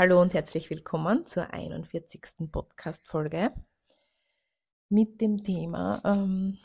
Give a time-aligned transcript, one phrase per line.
[0.00, 2.50] Hallo und herzlich willkommen zur 41.
[2.50, 3.52] Podcast-Folge
[4.88, 6.56] mit dem Thema, ähm,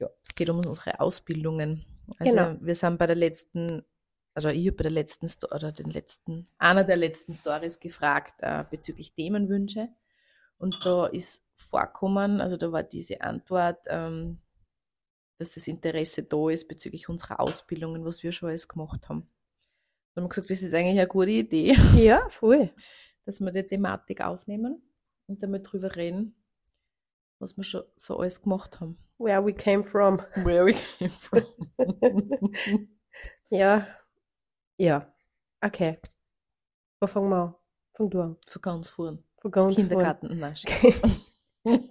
[0.00, 1.86] ja, es geht um unsere Ausbildungen.
[2.18, 2.56] Also Genau.
[2.60, 3.84] wir sind bei der letzten,
[4.34, 8.34] also ich habe bei der letzten, Sto- oder den letzten, einer der letzten Stories gefragt
[8.38, 9.88] äh, bezüglich Themenwünsche.
[10.58, 14.40] Und da ist vorkommen, also da war diese Antwort, ähm,
[15.38, 19.30] dass das Interesse da ist bezüglich unserer Ausbildungen, was wir schon alles gemacht haben.
[20.14, 22.70] Da haben wir gesagt, das ist eigentlich eine gute Idee Ja, voll.
[23.24, 24.82] dass wir die Thematik aufnehmen
[25.26, 26.34] und damit drüber reden,
[27.38, 28.98] was wir schon so alles gemacht haben.
[29.18, 30.18] Where we came from.
[30.44, 31.44] Where we came from.
[33.50, 33.86] Ja.
[34.78, 35.14] Ja.
[35.60, 35.98] Okay.
[37.00, 37.54] Wo fangen wir an?
[37.94, 38.36] Fang du an.
[38.46, 39.22] Für ganz vorn.
[39.42, 41.90] Von ganz Kindergarten, nein, vorn.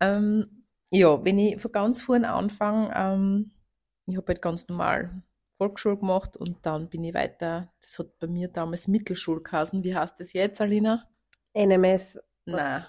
[0.00, 3.50] ähm, ja, wenn ich von ganz vorn anfange, ähm,
[4.06, 5.22] ich habe halt ganz normal
[5.58, 9.82] Volksschule gemacht und dann bin ich weiter, das hat bei mir damals Mittelschule geheißen.
[9.84, 11.08] Wie heißt das jetzt, Alina?
[11.54, 12.18] NMS.
[12.46, 12.86] Nein,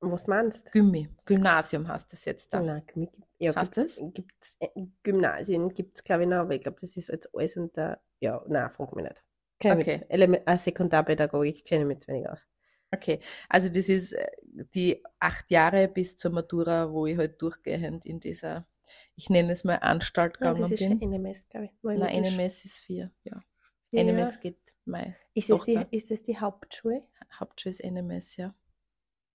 [0.00, 1.08] Was meinst Gymmi.
[1.26, 2.58] Gymnasium heißt das jetzt du?
[2.58, 2.62] da.
[2.62, 4.02] Nein, Gymni- ja, Heißt gibt, das?
[4.14, 4.68] gibt's, äh,
[5.02, 8.00] Gymnasien gibt es, glaube ich, noch, aber ich glaube, das ist jetzt alles unter.
[8.20, 9.24] Ja, nein, frag mich nicht.
[9.68, 9.76] Okay.
[9.76, 12.46] mit, Element, äh, Sekundarpädagogik kenne ich mich zu wenig aus.
[12.90, 14.26] Okay, also das ist äh,
[14.74, 18.66] die acht Jahre bis zur Matura, wo ich halt durchgehend in dieser,
[19.18, 21.10] ich nenne es mal Anstalt Nein, gegangen das ist bin.
[21.10, 21.72] NMS, glaube ich.
[21.82, 23.40] Nein, NMS ist vier, ja.
[23.90, 24.04] Ja.
[24.04, 27.02] NMS geht meine Ist das, die, ist das die Hauptschule?
[27.38, 28.54] Hauptschule ist NMS, ja.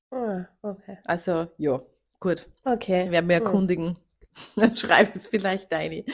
[0.10, 1.00] Ah, okay.
[1.06, 1.82] Also, ja,
[2.22, 2.48] gut.
[2.64, 3.06] Okay.
[3.06, 3.46] Ich werde mich Hm.
[3.46, 3.98] erkundigen.
[4.56, 6.06] Dann schreibe ich es vielleicht rein.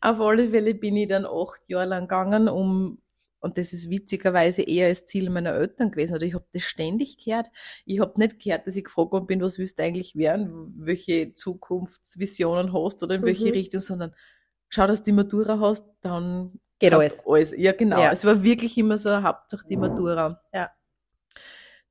[0.00, 3.00] Auf alle Fälle bin ich dann acht Jahre lang gegangen, um,
[3.40, 7.16] und das ist witzigerweise eher das Ziel meiner Eltern gewesen, oder ich habe das ständig
[7.24, 7.46] gehört.
[7.86, 11.34] Ich habe nicht gehört, dass ich gefragt worden bin, was willst du eigentlich werden, welche
[11.34, 13.52] Zukunftsvisionen hast oder in welche Mhm.
[13.52, 14.14] Richtung, sondern
[14.68, 17.26] schau, dass du die Matura hast, dann Geht alles.
[17.26, 17.52] alles.
[17.56, 18.00] Ja, genau.
[18.00, 18.12] Ja.
[18.12, 20.40] Es war wirklich immer so, Hauptsache die Matura.
[20.54, 20.70] Ja.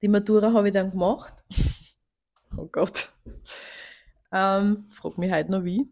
[0.02, 1.34] Die Matura habe ich dann gemacht.
[2.58, 3.10] Oh Gott.
[4.32, 5.88] Ähm, frag mich heute noch wie.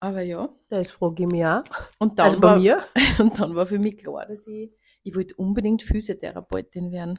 [0.00, 0.48] Aber ja.
[0.68, 1.64] Das frage ich mich auch.
[1.98, 2.84] Und dann, Also bei war, mir?
[3.18, 4.72] und dann war für mich klar, dass ich,
[5.02, 7.18] ich wollte unbedingt Physiotherapeutin werden.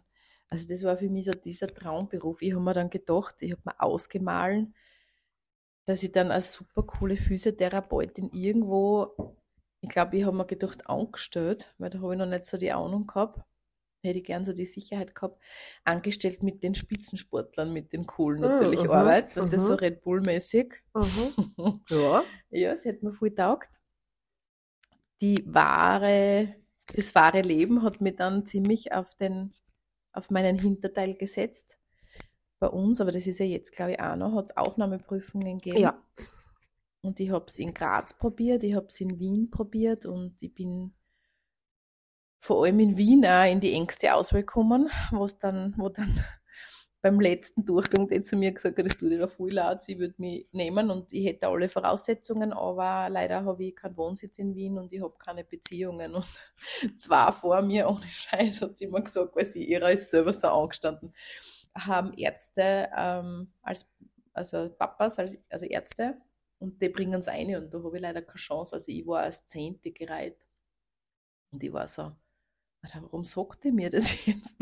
[0.49, 2.41] Also das war für mich so dieser Traumberuf.
[2.41, 4.73] Ich habe mir dann gedacht, ich habe mir ausgemahlen,
[5.85, 9.35] dass ich dann als super coole Physiotherapeutin irgendwo,
[9.81, 12.71] ich glaube, ich habe mir gedacht, angestellt, weil da habe ich noch nicht so die
[12.71, 13.41] Ahnung gehabt.
[14.01, 15.41] Hätte ich gern so die Sicherheit gehabt,
[15.83, 19.79] angestellt mit den Spitzensportlern, mit den coolen Mm, natürlich mhm, Arbeit, dass das so mhm.
[19.79, 20.73] Red Bull-mäßig.
[20.93, 21.81] Mhm.
[21.89, 22.23] Ja.
[22.49, 23.69] Ja, es hat mir voll taugt.
[25.21, 26.55] Die wahre,
[26.95, 29.53] das wahre Leben hat mich dann ziemlich auf den,
[30.13, 31.77] auf meinen Hinterteil gesetzt.
[32.59, 35.79] Bei uns, aber das ist ja jetzt, glaube ich, auch noch, hat es Aufnahmeprüfungen gegeben.
[35.79, 36.01] Ja.
[37.01, 40.53] Und ich habe es in Graz probiert, ich habe es in Wien probiert und ich
[40.53, 40.93] bin
[42.39, 46.23] vor allem in Wien auch in die engste Auswahl gekommen, wo's dann, wo dann
[47.01, 50.15] beim letzten Durchgang der zu mir gesagt hat, es tut ihr voll laut, sie würde
[50.17, 54.77] mich nehmen und ich hätte alle Voraussetzungen, aber leider habe ich keinen Wohnsitz in Wien
[54.77, 56.25] und ich habe keine Beziehungen und
[56.97, 60.47] zwei vor mir, ohne Scheiß, hat sie immer gesagt, weil sie ihrer ist selber so
[60.47, 61.13] angestanden,
[61.75, 63.89] haben Ärzte ähm, als,
[64.33, 66.17] also Papas, als, also Ärzte
[66.59, 69.21] und die bringen es ein und da habe ich leider keine Chance, also ich war
[69.21, 70.37] als Zehnte gereiht
[71.51, 72.11] und ich war so,
[72.81, 74.55] warum sagt ihr mir das jetzt?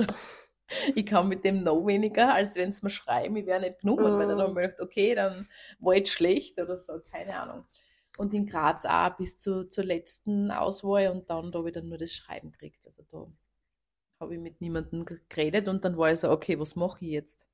[0.95, 4.17] Ich kann mit dem noch weniger, als wenn es mir schreiben, ich wäre nicht genommen.
[4.17, 5.47] Weil dann habe ich gedacht, okay, dann
[5.79, 7.65] war jetzt schlecht oder so, keine Ahnung.
[8.17, 11.87] Und in Graz auch bis zu, zur letzten Auswahl und dann da habe ich dann
[11.87, 12.85] nur das Schreiben gekriegt.
[12.85, 13.27] Also da
[14.19, 17.47] habe ich mit niemandem geredet und dann war ich so, okay, was mache ich jetzt?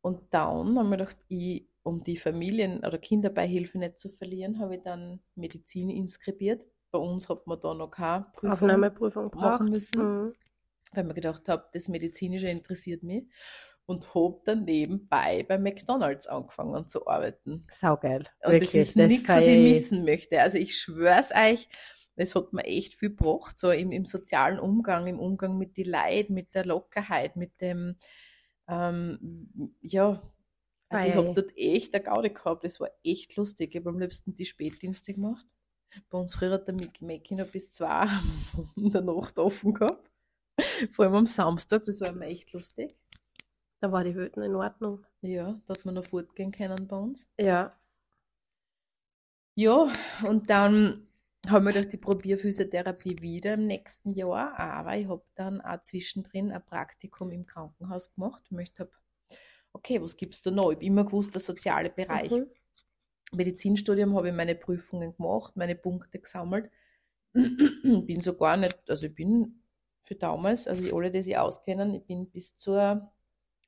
[0.00, 4.76] Und dann habe ich gedacht, ich, um die Familien- oder Kinderbeihilfe nicht zu verlieren, habe
[4.76, 6.66] ich dann Medizin inskribiert.
[6.92, 10.34] Bei uns hat man da noch keine Prüfung Aufnahmeprüfung machen müssen Mhm.
[10.92, 13.24] weil ich mir gedacht habe, das Medizinische interessiert mich
[13.86, 17.66] und habe dann nebenbei bei McDonalds angefangen zu arbeiten.
[17.70, 18.24] Saugeil.
[18.44, 18.70] Und Wirklich.
[18.72, 20.40] das ist nichts, was ich ich- missen möchte.
[20.42, 21.66] Also ich schwör's euch,
[22.14, 25.82] es hat mir echt viel gebracht, so im, im sozialen Umgang, im Umgang mit die
[25.84, 27.96] Leid, mit der Lockerheit, mit dem,
[28.68, 30.22] ähm, ja,
[30.90, 31.16] also ich Ei.
[31.16, 33.74] habe dort echt eine Gaude gehabt, das war echt lustig.
[33.74, 35.46] Ich habe am liebsten die Spätdienste gemacht.
[36.10, 38.06] Bei uns früher hat der Mickey noch bis zwei
[38.76, 40.10] in der Nacht offen gehabt.
[40.92, 42.94] Vor allem am Samstag, das war immer echt lustig.
[43.80, 45.04] Da war die noch in Ordnung.
[45.22, 47.28] Ja, da hat man noch fortgehen können bei uns.
[47.38, 47.76] Ja.
[49.54, 49.92] Ja,
[50.26, 51.08] und dann
[51.48, 55.82] haben wir gedacht, ich probiere Physiotherapie wieder im nächsten Jahr, aber ich habe dann auch
[55.82, 58.42] zwischendrin ein Praktikum im Krankenhaus gemacht.
[58.44, 58.88] Ich möchte
[59.72, 60.70] okay, was gibt's da noch?
[60.70, 62.30] Ich habe immer gewusst, der soziale Bereich.
[62.30, 62.46] Mhm.
[63.34, 66.70] Medizinstudium habe ich meine Prüfungen gemacht, meine Punkte gesammelt.
[67.32, 69.62] bin sogar nicht, also ich bin
[70.02, 73.10] für damals, also alle, die sich auskennen, ich bin bis zur,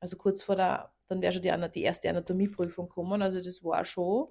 [0.00, 3.84] also kurz vor der, dann wäre schon die, die erste Anatomieprüfung gekommen, also das war
[3.84, 4.28] schon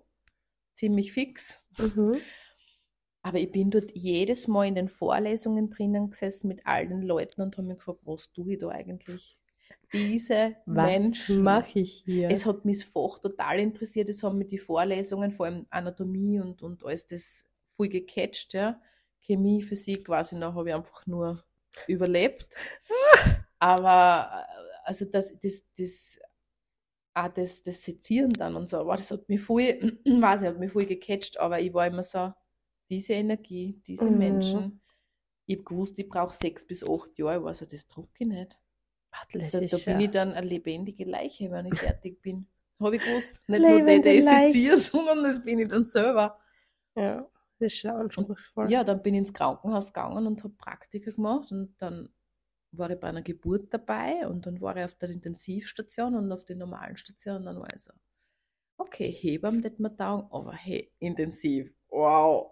[0.76, 1.60] ziemlich fix.
[1.78, 2.20] Mhm.
[3.26, 7.42] Aber ich bin dort jedes Mal in den Vorlesungen drinnen gesessen mit all den Leuten
[7.42, 9.38] und habe mich gefragt, was tue ich da eigentlich?
[9.94, 11.44] Diese Was Menschen.
[11.44, 12.30] mache ich hier?
[12.30, 14.10] Es hat mich das Fach total interessiert.
[14.10, 17.46] Es haben mich die Vorlesungen, vor allem Anatomie und, und alles das
[17.76, 18.54] voll gecatcht.
[18.54, 18.82] Ja.
[19.22, 21.44] Chemie, Physik, quasi noch, habe ich einfach nur
[21.88, 22.48] überlebt.
[23.60, 26.20] Aber äh, also das, das, das,
[27.14, 29.64] auch das, das Sezieren dann und so, aber das hat mich voll,
[30.06, 32.34] weiß nicht, hat mich voll gecatcht, aber ich war immer so,
[32.90, 34.18] diese Energie, diese Mhm.
[34.18, 34.82] Menschen,
[35.46, 38.28] ich habe gewusst, ich brauche sechs bis acht Jahre, ich war so, das drucke ich
[38.28, 38.58] nicht.
[39.32, 42.48] Das Da, da bin ich dann eine lebendige Leiche, wenn ich fertig bin.
[42.80, 43.32] Habe ich gewusst.
[43.48, 46.40] Nicht nur der, Lebende der sondern das bin ich dann selber.
[46.96, 47.28] ja,
[47.60, 48.72] das ist schon anspruchsvoll.
[48.72, 52.10] Ja, dann bin ich ins Krankenhaus gegangen und habe Praktika gemacht und dann
[52.72, 56.44] war ich bei einer Geburt dabei und dann war ich auf der Intensivstation und auf
[56.44, 57.46] der normalen Station.
[57.46, 57.94] Dann war ich so,
[58.78, 62.52] okay, Hebammen, das mir taugen, aber hey, intensiv, wow,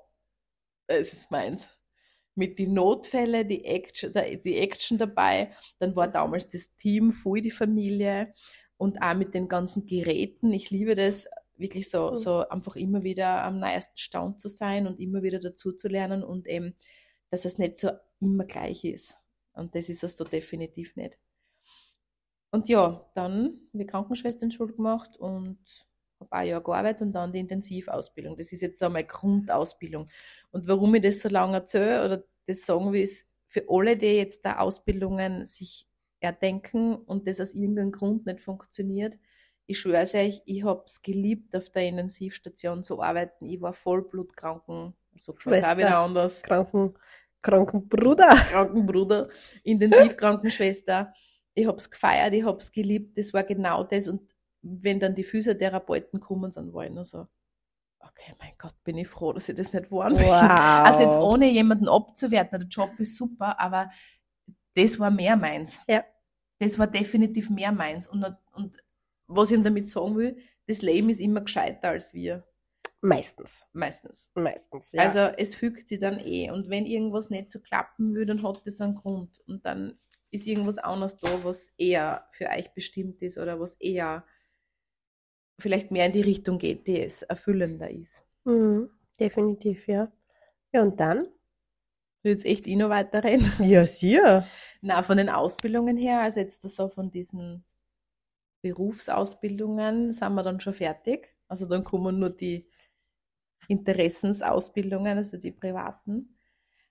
[0.88, 1.68] das ist meins.
[2.36, 7.52] Mit den Notfällen, die Action, die Action dabei, dann war damals das Team voll die
[7.52, 8.34] Familie
[8.78, 10.52] und auch mit den ganzen Geräten.
[10.54, 12.16] Ich liebe das, wirklich so, Mhm.
[12.16, 16.24] so einfach immer wieder am neuesten Stand zu sein und immer wieder dazu zu lernen
[16.24, 16.76] und eben,
[17.30, 19.16] dass es nicht so immer gleich ist.
[19.54, 21.18] Und das ist es so definitiv nicht.
[22.52, 25.60] Und ja, dann habe ich Krankenschwesternschule gemacht und
[26.30, 28.36] ein Jahr gearbeitet und dann die Intensivausbildung.
[28.36, 30.08] Das ist jetzt so meine Grundausbildung.
[30.52, 34.08] Und warum ich das so lange erzähle oder das sagen will, ist für alle, die
[34.08, 35.88] jetzt da Ausbildungen sich
[36.20, 39.18] erdenken und das aus irgendeinem Grund nicht funktioniert,
[39.72, 43.48] ich schwöre es euch, ich habe es geliebt, auf der Intensivstation zu arbeiten.
[43.48, 45.78] Ich war Vollblutkranken, so auch Schwester.
[45.78, 46.44] wieder anders.
[46.44, 46.94] Kranken,
[47.42, 48.36] Krankenbruder.
[48.52, 49.30] Krankenbruder,
[49.64, 51.14] Intensivkrankenschwester.
[51.54, 53.18] Ich habe es gefeiert, ich habe es geliebt.
[53.18, 54.08] Das war genau das.
[54.08, 54.22] Und
[54.62, 57.28] wenn dann die Physiotherapeuten kommen, dann war ich nur so,
[58.00, 60.12] okay, mein Gott, bin ich froh, dass ich das nicht war.
[60.12, 60.20] Wow.
[60.86, 63.92] Also jetzt ohne jemanden abzuwerten, der Job ist super, aber
[64.76, 65.80] das war mehr meins.
[65.88, 66.04] Ja.
[66.60, 68.08] Das war definitiv mehr meins.
[68.08, 68.78] Und, und
[69.28, 70.38] was ich damit sagen will,
[70.68, 72.46] das Leben ist immer gescheiter als wir.
[73.02, 73.66] Meistens.
[73.74, 74.30] Meistens.
[74.36, 75.02] Meistens, ja.
[75.02, 76.52] Also es fügt sich dann eh.
[76.52, 79.42] Und wenn irgendwas nicht so klappen will, dann hat das einen Grund.
[79.48, 79.98] Und dann
[80.30, 84.24] ist irgendwas anderes da, was eher für euch bestimmt ist oder was eher
[85.62, 88.24] vielleicht mehr in die Richtung geht, die es erfüllender ist.
[88.46, 90.12] mhm, definitiv, ja.
[90.74, 91.28] Ja, und dann?
[92.24, 93.52] Will jetzt echt noch weiter reden.
[93.60, 94.48] Ja, sicher.
[94.82, 97.64] Na, von den Ausbildungen her, also jetzt so von diesen
[98.62, 101.36] Berufsausbildungen sind wir dann schon fertig.
[101.48, 102.68] Also dann kommen nur die
[103.68, 106.36] Interessensausbildungen, also die privaten.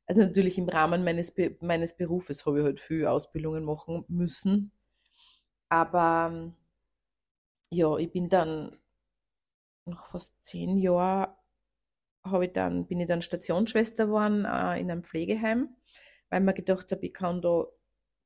[0.07, 4.73] Also natürlich im Rahmen meines, meines Berufes habe ich halt viel Ausbildungen machen müssen.
[5.69, 6.55] Aber ähm,
[7.71, 8.79] ja, ich bin dann
[9.87, 11.35] nach fast zehn Jahren
[12.25, 15.75] habe ich dann, bin ich dann Stationsschwester geworden äh, in einem Pflegeheim,
[16.29, 17.67] weil mir gedacht habe, ich kann da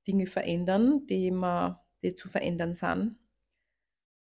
[0.07, 3.17] Dinge verändern, die, mir, die zu verändern sind.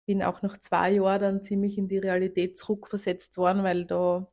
[0.06, 4.26] Bin auch nach zwei Jahren dann ziemlich in die Realität zurückversetzt worden, weil da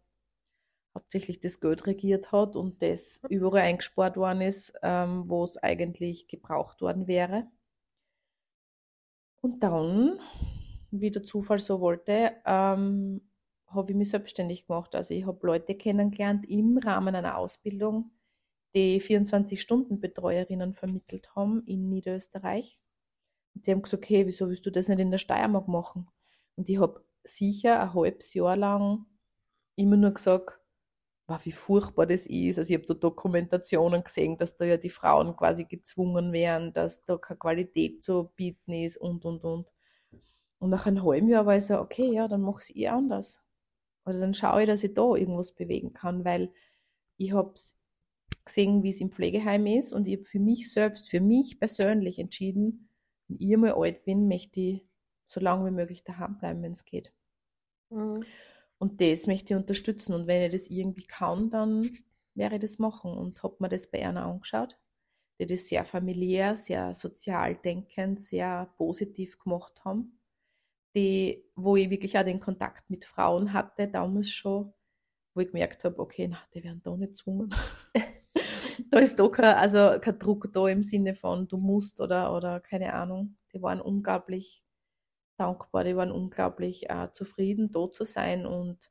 [0.96, 6.30] hauptsächlich das Geld regiert hat und das überall eingespart worden ist, ähm, wo es eigentlich
[6.30, 7.48] gebraucht worden wäre.
[9.42, 10.20] Und dann,
[11.02, 13.22] wie der Zufall so wollte, ähm,
[13.68, 14.96] habe ich mich selbstständig gemacht.
[14.96, 18.12] Also ich habe Leute kennengelernt im Rahmen einer Ausbildung,
[18.76, 22.80] die 24-Stunden-Betreuerinnen vermittelt haben in Niederösterreich.
[23.56, 26.10] Und sie haben gesagt, okay, wieso willst du das nicht in der Steiermark machen?
[26.56, 29.06] Und ich habe sicher ein halbes Jahr lang
[29.76, 30.60] immer nur gesagt,
[31.28, 32.60] wow, wie furchtbar das ist.
[32.60, 37.04] Also ich habe da Dokumentationen gesehen, dass da ja die Frauen quasi gezwungen wären, dass
[37.06, 39.74] da keine Qualität zu bieten ist und, und, und.
[40.66, 42.88] Und nach einem halben Jahr war ich so, okay, ja, dann mache ich es eh
[42.88, 43.40] anders.
[44.04, 46.52] Oder dann schaue ich, dass ich da irgendwas bewegen kann, weil
[47.18, 47.54] ich habe
[48.44, 52.18] gesehen, wie es im Pflegeheim ist und ich habe für mich selbst, für mich persönlich
[52.18, 52.90] entschieden,
[53.28, 54.88] wenn ich mal alt bin, möchte ich
[55.28, 57.14] so lange wie möglich daheim bleiben, wenn es geht.
[57.92, 58.24] Mhm.
[58.80, 60.16] Und das möchte ich unterstützen.
[60.16, 61.88] Und wenn ich das irgendwie kann, dann
[62.34, 63.16] werde ich das machen.
[63.16, 64.80] Und habe mir das bei einer angeschaut,
[65.40, 70.18] die das sehr familiär, sehr sozial denkend, sehr positiv gemacht haben.
[70.96, 74.74] Die, wo ich wirklich auch den Kontakt mit Frauen hatte, damals schon,
[75.34, 77.54] wo ich gemerkt habe, okay, na, die werden da nicht gezwungen.
[78.92, 82.60] da ist doch kein, also kein Druck da im Sinne von, du musst oder, oder
[82.62, 83.36] keine Ahnung.
[83.54, 84.64] Die waren unglaublich
[85.38, 88.90] dankbar, die waren unglaublich äh, zufrieden, da zu sein und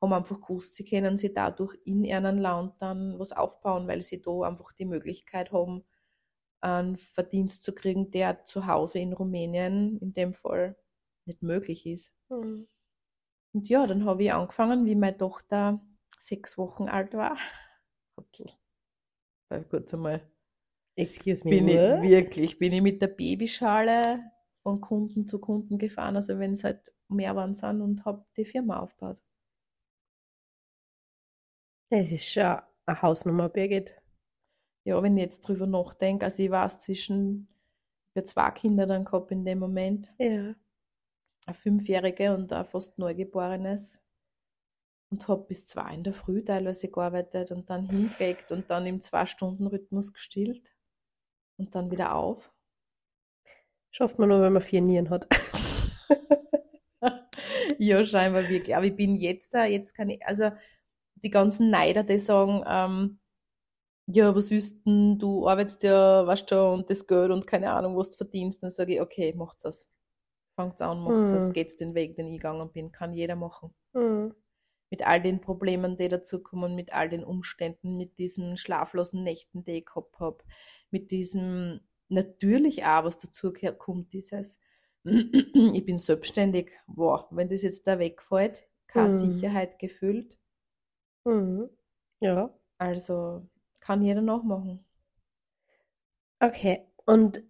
[0.00, 4.20] haben einfach gewusst, sie können sich dadurch in ihrem Land dann was aufbauen, weil sie
[4.20, 5.84] da einfach die Möglichkeit haben,
[6.60, 10.76] einen Verdienst zu kriegen, der zu Hause in Rumänien in dem Fall
[11.26, 12.12] nicht möglich ist.
[12.28, 12.66] Mhm.
[13.52, 15.80] Und ja, dann habe ich angefangen, wie meine Tochter
[16.18, 17.38] sechs Wochen alt war.
[18.16, 18.50] Hoppl.
[19.70, 20.20] Kurz einmal
[20.96, 21.50] Excuse me.
[21.50, 24.30] bin ich wirklich, bin ich mit der Babyschale
[24.62, 28.44] von Kunden zu Kunden gefahren, also wenn es halt mehr waren sind und habe die
[28.44, 29.22] Firma aufgebaut.
[31.90, 33.94] Das ist schon eine Hausnummer, Birgit.
[34.84, 37.48] Ja, wenn ich jetzt drüber nachdenke, also ich war es zwischen,
[38.12, 40.54] ich habe zwei Kinder dann gehabt in dem Moment, Ja.
[41.46, 44.00] Eine Fünfjährige und ein fast Neugeborenes
[45.10, 49.00] und habe bis zwei in der Früh teilweise gearbeitet und dann hingelegt und dann im
[49.00, 50.72] Zwei-Stunden-Rhythmus gestillt
[51.58, 52.52] und dann wieder auf.
[53.90, 55.28] Schafft man nur, wenn man vier Nieren hat.
[57.78, 58.74] Ja, scheinbar wirklich.
[58.76, 60.50] Aber ich bin jetzt da, jetzt kann ich, also
[61.16, 63.20] die ganzen Neider, die sagen, ähm,
[64.06, 67.96] ja, was ist denn, du arbeitest ja, weißt schon, und das Geld und keine Ahnung,
[67.96, 69.90] was du verdienst, dann sage ich, okay, macht das.
[70.56, 71.52] Fangt an, macht das, Mhm.
[71.52, 73.74] geht's den Weg, den ich gegangen bin, kann jeder machen.
[73.94, 74.34] Mhm.
[74.90, 79.78] Mit all den Problemen, die dazukommen, mit all den Umständen, mit diesen schlaflosen Nächten, die
[79.78, 80.42] ich gehabt habe,
[80.90, 84.58] mit diesem, natürlich auch, was dazu kommt, dieses,
[85.04, 89.10] ich bin selbstständig, wow, wenn das jetzt da wegfällt, keine Mhm.
[89.10, 90.38] Sicherheit gefühlt,
[91.26, 91.68] Mhm.
[92.20, 92.50] Ja.
[92.78, 93.48] also
[93.80, 94.84] kann jeder nachmachen.
[96.40, 96.86] Okay.
[97.06, 97.42] Und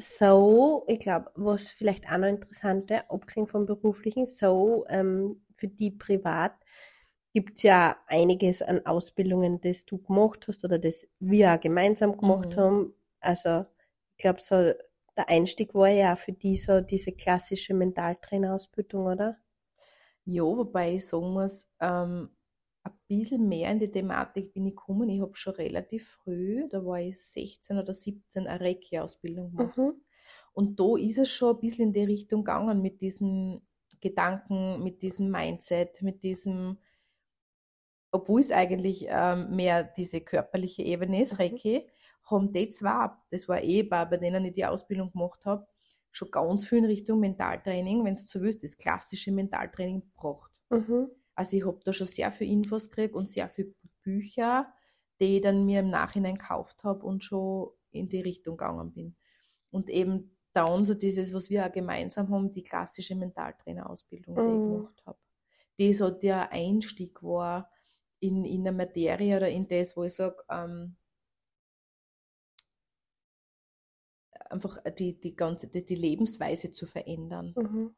[0.00, 5.68] so, ich glaube, was vielleicht auch noch interessant wäre, abgesehen vom beruflichen, so ähm, für
[5.68, 6.54] die privat
[7.34, 12.16] gibt es ja einiges an Ausbildungen, das du gemacht hast oder das wir auch gemeinsam
[12.18, 12.56] gemacht Mhm.
[12.56, 12.94] haben.
[13.20, 13.66] Also
[14.16, 14.56] ich glaube, so
[15.16, 19.38] der Einstieg war ja für die so diese klassische Mentaltrainerausbildung, oder?
[20.24, 22.30] Ja, wobei ich sagen muss, ähm,
[23.18, 25.08] bisschen mehr in die Thematik bin ich gekommen.
[25.08, 29.76] Ich habe schon relativ früh, da war ich 16 oder 17, eine Reiki-Ausbildung gemacht.
[29.76, 29.94] Mhm.
[30.52, 33.62] Und da ist es schon ein bisschen in die Richtung gegangen mit diesen
[34.00, 36.78] Gedanken, mit diesem Mindset, mit diesem,
[38.12, 41.38] obwohl es eigentlich ähm, mehr diese körperliche Ebene ist, Mhm.
[41.38, 41.88] Reiki,
[42.24, 45.66] haben die zwar, das war eh bei, bei denen ich die Ausbildung gemacht habe,
[46.12, 50.52] schon ganz viel in Richtung Mentaltraining, wenn es so willst, das klassische Mentaltraining gebracht.
[50.70, 51.10] Mhm.
[51.40, 54.70] Also ich habe da schon sehr viel Infos gekriegt und sehr viele Bücher,
[55.20, 59.16] die ich dann mir im Nachhinein gekauft habe und schon in die Richtung gegangen bin.
[59.70, 64.46] Und eben dann so dieses, was wir auch gemeinsam haben, die klassische Mentaltrainerausbildung, die ich
[64.46, 64.66] Mhm.
[64.66, 65.18] gemacht habe.
[65.78, 67.70] Die so der Einstieg war
[68.18, 70.94] in, in eine Materie oder in das, wo ich sage, ähm,
[74.50, 77.54] einfach die, die ganze, die, die Lebensweise zu verändern.
[77.56, 77.94] Mhm.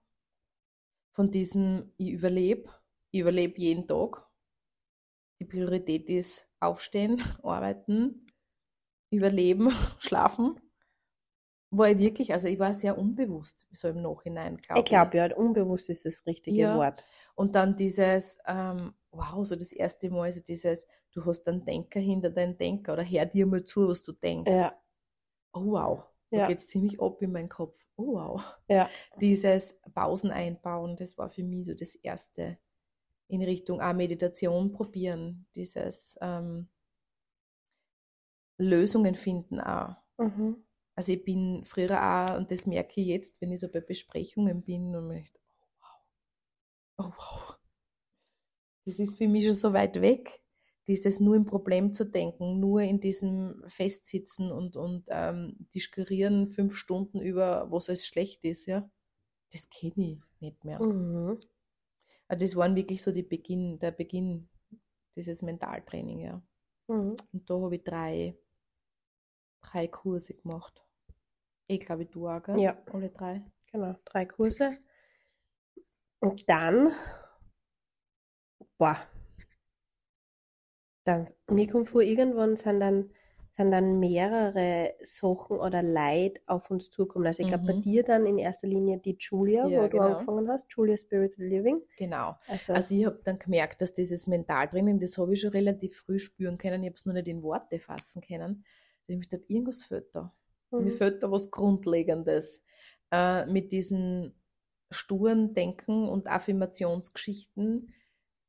[1.10, 2.70] Von diesem, ich überlebe,
[3.12, 4.26] ich überlebe jeden Tag.
[5.40, 8.26] Die Priorität ist aufstehen, arbeiten,
[9.10, 10.60] überleben, schlafen.
[11.70, 15.34] War ich wirklich, also ich war sehr unbewusst, so im Nachhinein, glaube Ich glaube ja,
[15.36, 16.74] unbewusst ist das richtige Ja.
[16.74, 17.04] Wort.
[17.34, 22.00] Und dann dieses, ähm, wow, so das erste Mal, so dieses, du hast einen Denker
[22.00, 24.52] hinter deinen Denker oder hör dir mal zu, was du denkst.
[24.52, 24.78] Ja.
[25.54, 26.46] Oh wow, da Ja.
[26.46, 27.78] geht's ziemlich ab in meinen Kopf.
[27.96, 28.42] Oh wow.
[28.68, 28.90] Ja.
[29.20, 32.58] Dieses Pausen einbauen, das war für mich so das erste
[33.32, 36.68] in Richtung auch Meditation probieren, dieses ähm,
[38.58, 39.96] Lösungen finden auch.
[40.18, 40.62] Mhm.
[40.94, 44.62] Also ich bin früher auch, und das merke ich jetzt, wenn ich so bei Besprechungen
[44.62, 47.58] bin und mir denke, oh wow, oh wow.
[48.84, 50.42] Das ist für mich schon so weit weg,
[50.86, 56.76] dieses nur im Problem zu denken, nur in diesem Festsitzen und, und ähm, diskurieren fünf
[56.76, 58.90] Stunden über, was alles schlecht ist, ja.
[59.52, 60.82] Das kenne ich nicht mehr.
[60.82, 61.40] Mhm.
[62.32, 64.48] Also das waren wirklich so die Beginn, der Beginn
[65.14, 66.42] dieses Mentaltraining, ja.
[66.88, 67.14] Mhm.
[67.30, 68.34] Und da habe ich drei,
[69.60, 70.82] drei Kurse gemacht.
[71.66, 72.58] Ich glaube, du auch, gell?
[72.58, 72.82] Ja.
[72.90, 73.42] Alle drei.
[73.70, 74.70] Genau, drei Kurse.
[76.20, 76.94] Und dann,
[78.78, 78.96] boah,
[81.04, 83.12] dann, mir kommt vor, irgendwann sind dann,
[83.56, 87.26] sind dann mehrere Sachen oder Leid auf uns zukommen.
[87.26, 87.84] Also ich glaube, bei Mhm.
[87.84, 90.00] dir dann in erster Linie die Julia, Ja, wo du genau.
[90.00, 91.80] angefangen hast, Julia Spiritual Living.
[91.96, 92.38] Genau.
[92.46, 96.18] Also, Also ich habe dann gemerkt, dass dieses Mentaltraining, das habe ich schon relativ früh
[96.18, 96.82] spüren können.
[96.82, 98.64] Ich habe es nur nicht in Worte fassen können.
[99.06, 100.32] Ich habe gedacht, irgendwas fehlt da.
[100.72, 100.78] mhm.
[100.78, 102.62] Mir fehlt da was Grundlegendes.
[103.10, 104.34] Äh, mit diesen
[104.90, 107.92] sturen Denken und Affirmationsgeschichten.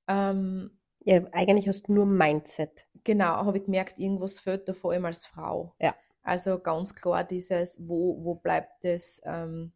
[0.07, 0.71] Ähm,
[1.05, 2.85] ja, eigentlich hast du nur Mindset.
[3.03, 5.73] genau, habe ich gemerkt, irgendwas fehlt da vor allem als Frau.
[5.79, 5.95] Ja.
[6.23, 9.73] Also ganz klar dieses, wo, wo bleibt das, ähm,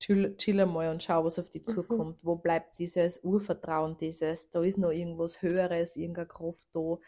[0.00, 1.72] chill, chill einmal und schau, was auf dich Mhm.
[1.72, 2.18] zukommt.
[2.22, 6.98] Wo bleibt dieses Urvertrauen, dieses, da ist noch irgendwas Höheres, irgendeine Kraft da,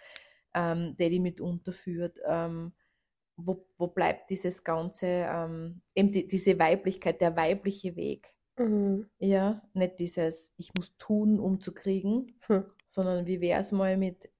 [0.54, 2.18] ähm, die dich mit unterführt.
[2.24, 2.72] Ähm,
[3.36, 8.34] wo, wo bleibt dieses ganze, ähm, eben die, diese Weiblichkeit, der weibliche Weg.
[8.58, 9.08] Mhm.
[9.18, 12.64] Ja, nicht dieses, ich muss tun, um zu kriegen, Hm.
[12.90, 14.30] Sondern wie wäre es mal mit,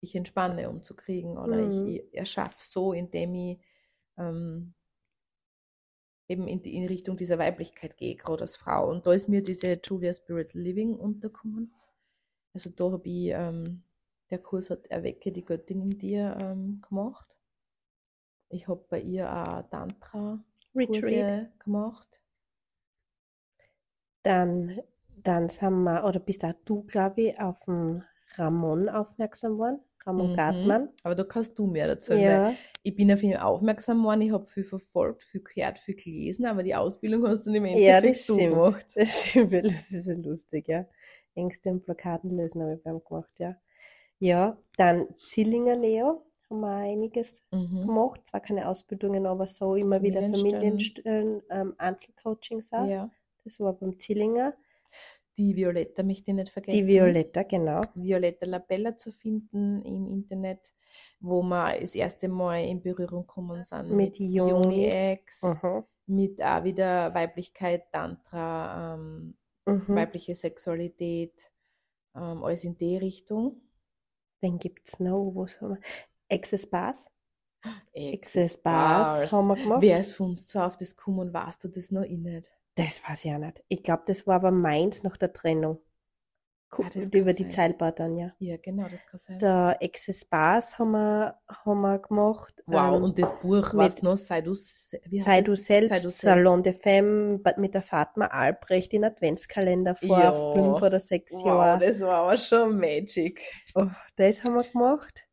[0.00, 1.86] ich entspanne, um zu kriegen, oder Mhm.
[1.88, 3.60] ich, ich erschaffe so, indem ich
[4.18, 4.74] ähm,
[6.28, 8.90] eben in, die, in Richtung dieser Weiblichkeit gehe, gerade als Frau.
[8.90, 11.74] Und da ist mir diese Julia Spirit Living untergekommen.
[12.52, 13.84] Also da habe ich, ähm,
[14.30, 17.26] der Kurs hat Erwecke die Göttin in dir ähm, gemacht.
[18.50, 20.44] Ich habe bei ihr auch Tantra-Kurse
[20.74, 21.50] Retreat.
[21.58, 22.20] gemacht.
[24.22, 24.78] Dann,
[25.22, 28.04] dann sind wir, oder bist auch du, glaube ich, auf den
[28.36, 29.80] Ramon aufmerksam geworden.
[30.06, 30.32] Ramon Mhm.
[30.32, 30.88] Gartmann.
[31.02, 34.46] Aber da kannst du mehr dazu, Ja, ich bin auf ihn aufmerksam geworden, ich habe
[34.46, 38.32] viel verfolgt, viel gehört, viel gelesen, aber die Ausbildung hast du im ja, Endeffekt das
[38.32, 38.50] stimmt.
[38.50, 38.86] gemacht.
[38.94, 40.86] Das stimmt, das ist ja lustig, ja.
[41.34, 43.56] Ängste und Blockaden lösen habe ich beim gemacht, ja.
[44.20, 47.78] Ja, dann Zillinger Leo haben wir einiges Mhm.
[47.84, 48.26] gemacht.
[48.26, 50.24] Zwar keine Ausbildungen, aber so immer wieder Familienstellen.
[50.24, 52.90] Familienstellen, ähm, Einzelcoachings auch.
[52.90, 53.10] Ja.
[53.44, 54.54] Das war beim Zillinger.
[55.38, 56.76] Die Violetta möchte ich nicht vergessen.
[56.78, 57.80] Die Violetta, genau.
[57.94, 60.72] Violetta Labella zu finden im Internet,
[61.20, 64.88] wo wir das erste Mal in Berührung gekommen sind Mit Yoni.
[65.12, 65.84] X, Mhm.
[66.06, 69.94] mit auch wieder Weiblichkeit, Tantra, ähm, Mhm.
[69.94, 71.52] weibliche Sexualität,
[72.16, 73.60] ähm, alles in die Richtung.
[74.40, 75.32] Wen gibt's noch?
[75.34, 75.80] Was haben wir?
[76.36, 77.06] Access Bars.
[77.96, 79.82] Access Bars haben wir gemacht.
[79.82, 82.48] Wer ist von uns zwar auf das gekommen, weißt du das noch eh nicht?
[82.78, 83.62] Das weiß ich auch nicht.
[83.68, 85.78] Ich glaube, das war aber meins nach der Trennung.
[86.70, 87.48] Ku- Ah, über die.
[87.48, 88.32] Zeilbar dann, ja.
[88.38, 89.38] Ja, genau, das kann sein.
[89.38, 92.62] Der Access Bars haben wir, haben wir gemacht.
[92.66, 96.62] Wow, Ähm, und das Buch, du noch, sei du, Sei du selbst, Sei du Salon
[96.62, 100.32] de Femme mit der Fatma Albrecht in Adventskalender vor Ja.
[100.32, 101.80] fünf oder sechs Wow, Jahren.
[101.80, 103.40] das war aber schon Magic.
[103.74, 105.27] Oh, das haben wir gemacht.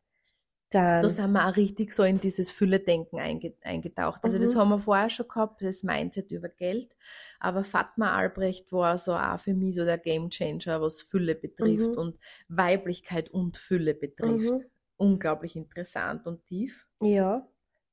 [0.72, 4.20] Da Dann, sind wir auch richtig so in dieses Fülle-Denken einge eingetaucht.
[4.24, 4.60] Also das Mhm.
[4.60, 6.96] haben wir vorher schon gehabt, das Mindset über Geld.
[7.40, 11.98] Aber Fatma Albrecht war so auch für mich so der Gamechanger, was Fülle betrifft Mhm.
[11.98, 14.52] und Weiblichkeit und Fülle betrifft.
[14.52, 14.66] Mhm.
[14.98, 16.88] Unglaublich interessant und tief.
[17.02, 17.48] ja,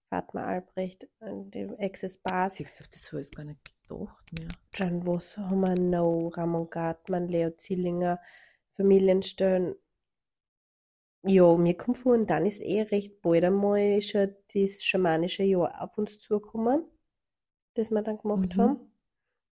[0.08, 2.54] Fatma Albrecht, äh, die Access Bars.
[2.56, 4.48] Siehst du, das habe ich gar nicht gedacht mehr.
[4.78, 6.30] Dann, was haben wir noch?
[6.36, 8.20] Ramon Gartmann, Leo Zillinger,
[8.76, 9.74] Familienstellen.
[11.24, 15.80] Ja, mir kommt vor, und dann ist eh recht bald einmal schon das schamanische Jahr
[15.80, 16.84] auf uns zugekommen,
[17.74, 18.58] das wir dann gemacht Mhm.
[18.58, 18.92] haben,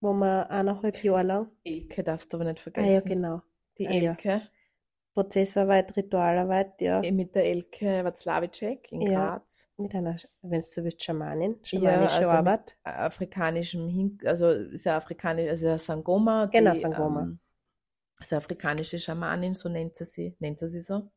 [0.00, 2.86] wo wir eineinhalb Jahre lang, Elke darfst du aber nicht ah vergessen.
[2.86, 3.42] ja, genau,
[3.78, 4.18] Die Ah ja.
[4.18, 4.42] Elke.
[5.14, 9.04] Prozessarbeit, Ritualarbeit, ja, eh Mit der Elke Watzlawiczek in Ja.
[9.04, 9.68] Graz.
[9.78, 12.76] mit einer, wenn du so willst, Schamanin, Ja, schamanische also mit Arbeit.
[12.84, 17.20] afrikanischem Hin also ist ja afrikanisch, also ja Sangoma, Genau, die, Sangoma.
[17.22, 17.40] Ähm,
[18.20, 20.36] ist eine afrikanische Schamanin, so nennt sie sie.
[20.40, 21.10] Nennt sie sie so?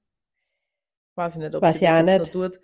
[1.22, 2.60] Weiß ich nicht, ob Weiß sie das jetzt noch tut.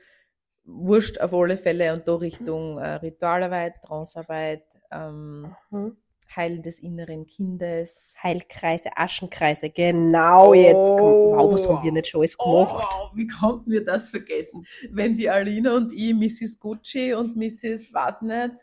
[0.66, 5.96] Wurscht auf alle Fälle und da Richtung äh, Ritualarbeit, Trancearbeit, ähm, Mhm.
[6.36, 8.14] Heilen des inneren Kindes.
[8.22, 10.76] Heilkreise, Aschenkreise, genau jetzt.
[10.76, 11.32] Oh.
[11.38, 12.86] Wow, was haben wir nicht schon alles Oh, gemacht?
[12.92, 14.66] wow, wie konnten wir das vergessen?
[14.92, 16.60] Wenn die Alina und ich Mrs.
[16.60, 17.94] Gucci und Mrs.
[17.94, 18.56] was nicht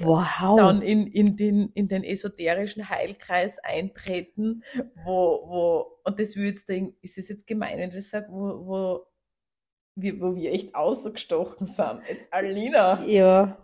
[0.00, 0.56] Wow.
[0.56, 4.64] dann in, in, den, in den esoterischen Heilkreis eintreten,
[5.04, 8.66] wo, wo, und das will jetzt, ist es jetzt gemein, wenn ich das sage, wo,
[8.66, 9.06] wo,
[10.00, 12.00] wir, wo wir echt ausgestochen sind.
[12.08, 13.04] Jetzt Alina.
[13.04, 13.58] Ja,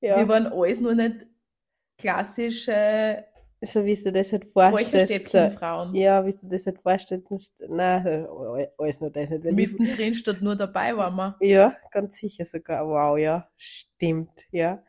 [0.00, 0.18] ja.
[0.18, 1.26] Wir waren alles nur nicht
[1.98, 3.24] klassische
[3.66, 5.30] so wie du das halt vorstellst.
[5.30, 7.62] So, ja, wie du das halt vorstellst.
[7.68, 8.26] Nein,
[8.78, 9.44] alles nur das nicht.
[9.44, 11.36] Mittendrin statt nur dabei waren wir.
[11.40, 12.86] ja, ganz sicher sogar.
[12.86, 14.82] Wow, ja, stimmt, ja.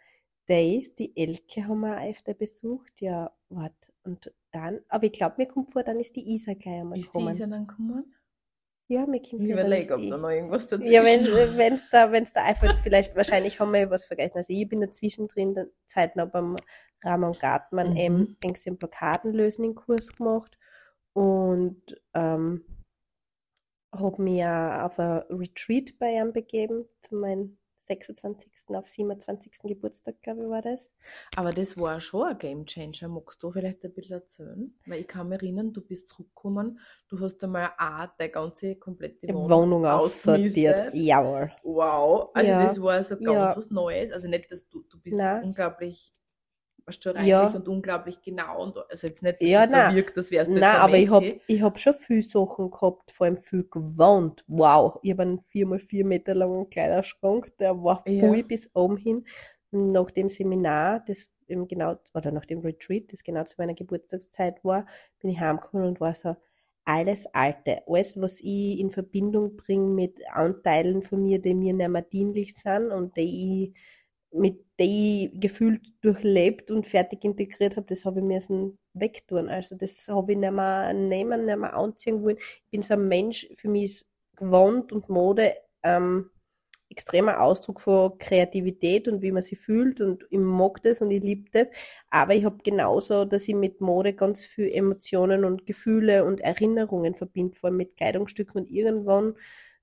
[0.48, 3.94] Days, die Elke haben wir auch öfter besucht, ja, warte.
[4.04, 7.08] Und dann, aber ich glaube, mir kommt vor, dann ist die Isa gleich einmal Ist
[7.08, 7.34] die gekommen.
[7.34, 8.14] Isa dann gekommen?
[8.88, 11.58] Ja, mir kommt Ich überlege, ob da noch irgendwas dazwischen Ja, wenn war.
[11.58, 14.38] wenn's da, wenn's da einfach vielleicht, wahrscheinlich haben wir was vergessen.
[14.38, 16.56] Also ich bin dazwischen drin, der Zeit noch beim
[17.04, 17.98] Ramon Gartmann Mhm.
[17.98, 20.58] eben Ängste und Blockaden lösen den Kurs gemacht
[21.14, 21.82] und
[22.14, 22.64] ähm,
[23.92, 28.52] habe mich ja auf ein Retreat bei ihm begeben, zu meinem 26.
[28.70, 29.52] auf 27.
[29.64, 30.96] Geburtstag, glaube ich, war das.
[31.36, 33.08] Aber das war schon ein Gamechanger.
[33.08, 34.74] Magst du vielleicht ein bisschen erzählen?
[34.86, 39.28] Weil ich kann mich erinnern, du bist zurückgekommen, du hast einmal auch deine ganze komplette
[39.30, 40.94] Wohnung, Wohnung aussortiert.
[40.94, 41.52] Jawohl.
[41.64, 42.64] Wow, also Ja.
[42.66, 43.58] das war so ganz Ja.
[43.58, 44.12] was Neues.
[44.12, 45.44] Also nicht, dass du, du bist Nein.
[45.44, 46.12] unglaublich
[46.86, 47.56] warst schon reich Ja.
[47.56, 48.64] und unglaublich genau.
[48.64, 49.90] Und, also jetzt nicht, dass Ja, es so nein.
[49.90, 51.12] wirkt, das wärst du jetzt Nein, ein aber ich Messi.
[51.12, 54.44] hab, ich hab schon viel Sachen gehabt, vor allem viel gewohnt.
[54.48, 58.12] Wow, ich habe einen 4x4 Meter langen Kleiderschrank, der war Ja.
[58.20, 59.26] voll bis oben hin.
[59.72, 64.64] Nach dem Seminar, das eben genau, oder nach dem Retreat, das genau zu meiner Geburtstagszeit
[64.64, 64.86] war,
[65.20, 66.36] bin ich heimgekommen und war so,
[66.86, 67.82] alles Alte.
[67.88, 72.56] Alles, was ich in Verbindung bringe mit Anteilen von mir, die mir nicht mehr dienlich
[72.56, 73.80] sind und die ich
[74.36, 79.50] mit die gefühlt durchlebt und fertig integriert habe, das habe ich müssen wegtun.
[79.50, 82.38] Also das habe ich nicht mehr nehmen, nicht mehr anziehen wollen.
[82.38, 86.30] Ich bin so ein Mensch, für mich ist Gewand und Mode ähm,
[86.90, 91.24] extremer Ausdruck von Kreativität und wie man sich fühlt und ich mag das und ich
[91.24, 91.70] liebe das.
[92.10, 97.16] Aber ich habe genauso, dass ich mit Mode ganz viel Emotionen und Gefühle und Erinnerungen
[97.16, 99.36] verbinde, vor allem mit Kleidungsstücken und irgendwann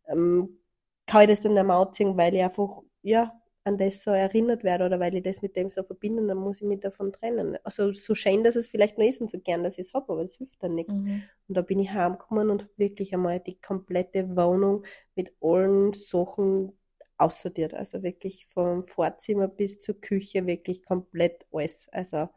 [0.09, 0.59] ähm,
[1.07, 4.65] kann ich das dann nicht mehr anziehen, weil ich einfach, ja, an das so erinnert
[4.65, 7.59] werde oder weil ich das mit dem so verbinde, dann muss ich mich davon trennen.
[7.63, 10.13] Also so schön, dass es vielleicht noch ist und so gern, dass ich es habe,
[10.13, 10.95] aber es hilft dann nichts.
[10.95, 11.23] Mhm.
[11.49, 16.73] Und da bin ich heimgekommen und habe wirklich einmal die komplette Wohnung mit allen Sachen
[17.19, 17.75] aussortiert.
[17.75, 21.87] Also wirklich vom Vorzimmer bis zur Küche wirklich komplett alles.
[21.93, 22.29] Also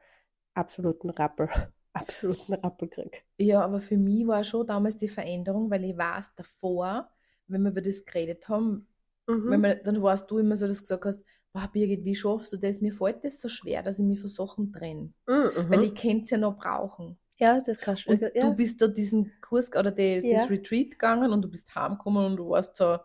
[0.53, 1.49] absoluten Rappel.
[1.93, 3.23] Absoluten Rappelkrieg.
[3.37, 7.09] Ja, aber für mich war schon damals die Veränderung, weil ich weiß davor,
[7.47, 8.85] wenn wir über das geredet haben,
[9.27, 9.49] Mhm.
[9.49, 12.53] Wenn man, dann warst du immer so, dass du gesagt hast, boah, Birgit, wie schaffst
[12.53, 12.81] du das?
[12.81, 15.13] Mir fällt das so schwer, dass ich mich von Sachen trenne.
[15.27, 15.69] Mhm.
[15.69, 17.17] Weil ich könnte es ja noch brauchen.
[17.37, 18.11] Ja, das kannst du.
[18.11, 18.29] Und ja.
[18.41, 20.39] du bist da diesen Kurs oder die, ja.
[20.39, 22.97] das Retreat gegangen und du bist heimgekommen und du warst so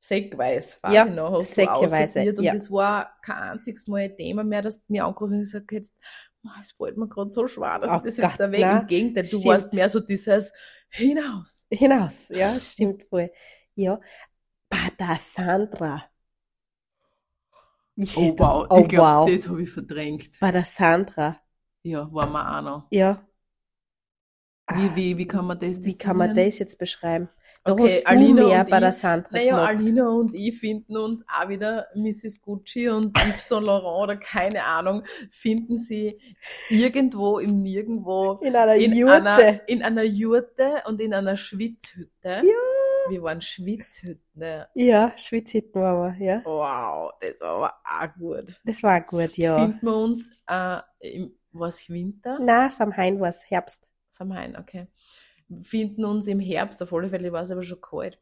[0.00, 2.54] säckweise, weiß ja, ich noch, hast du aussortiert und ja.
[2.54, 5.94] das war kein einziges Mal ein Thema mehr, dass du mir angerufen und gesagt hast,
[6.62, 8.60] es fällt mir gerade so schwer, dass oh, das jetzt da weg.
[8.60, 9.44] Im Gegenteil, du stimmt.
[9.46, 10.52] warst mehr so dieses
[10.88, 11.66] hinaus.
[11.70, 13.30] Hinaus, ja, stimmt voll.
[13.74, 14.00] Ja,
[14.68, 16.04] Badasandra.
[17.96, 19.36] Ich oh wow, oh, ich glaube, wow.
[19.36, 20.38] das habe ich verdrängt.
[20.38, 21.40] Badasandra.
[21.82, 22.86] Ja, war mir auch noch.
[22.90, 23.26] Ja.
[24.74, 27.28] Wie, wie, wie kann man das Wie kann man das jetzt beschreiben?
[27.64, 29.68] Da okay, Alina und bei der Sandra naja, gemacht.
[29.68, 32.40] Alina und ich finden uns auch wieder Mrs.
[32.40, 36.18] Gucci und Yves Saint Laurent oder keine Ahnung, finden sie
[36.70, 39.14] irgendwo im Nirgendwo in einer in Jurte.
[39.16, 42.08] Einer, in einer Jurte und in einer Schwitzhütte.
[42.44, 42.67] Ja
[43.10, 44.64] wir waren Schwitzhütten.
[44.74, 46.44] Ja, Schwitzhütten waren wir, ja.
[46.44, 48.60] Wow, das war aber auch gut.
[48.64, 49.58] Das war gut, ja.
[49.58, 52.38] Finden wir uns, äh, im, was Winter?
[52.40, 53.88] Nein, Samhain war es Herbst.
[54.08, 54.86] Samhain, okay.
[55.62, 58.20] Finden uns im Herbst, auf alle Fälle war es aber schon kalt.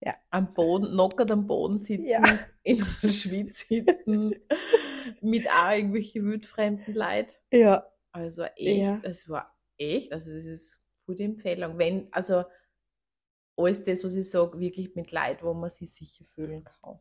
[0.00, 0.14] Ja.
[0.30, 2.20] Am Boden, knockert am Boden sitzen, ja.
[2.62, 4.34] in einer Schwitzhütten,
[5.20, 7.40] mit auch irgendwelchen wildfremden Leid.
[7.50, 7.86] Ja.
[8.12, 9.00] Also echt, ja.
[9.02, 11.78] es war echt, also es ist gute Empfehlung.
[11.78, 12.44] Wenn, also
[13.56, 16.98] alles das, was ich sage, wirklich mit Leid, wo man sich sicher fühlen kann.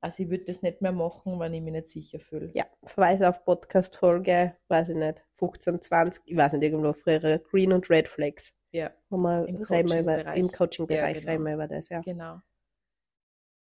[0.00, 2.50] Also ich würde das nicht mehr machen, wenn ich mich nicht sicher fühle.
[2.54, 7.72] Ja, Verweise auf Podcast-Folge, weiß ich nicht, 15, 20, ich weiß nicht, irgendwo frühere Green
[7.72, 8.52] und Red Flags.
[8.70, 8.92] Ja.
[9.08, 11.54] Wo man im Coaching-Bereich im Coaching ja, genau.
[11.54, 12.00] über das, ja.
[12.00, 12.40] Genau.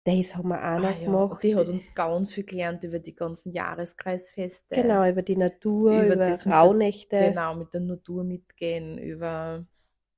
[0.04, 1.04] Das haben wir auch noch ah, ja.
[1.04, 1.42] gemacht.
[1.42, 4.74] Die hat uns ganz viel gelernt über die ganzen Jahreskreisfeste.
[4.74, 7.18] Genau, über die Natur, über, über Rauhnächte.
[7.18, 9.66] genau, mit der Natur mitgehen, über,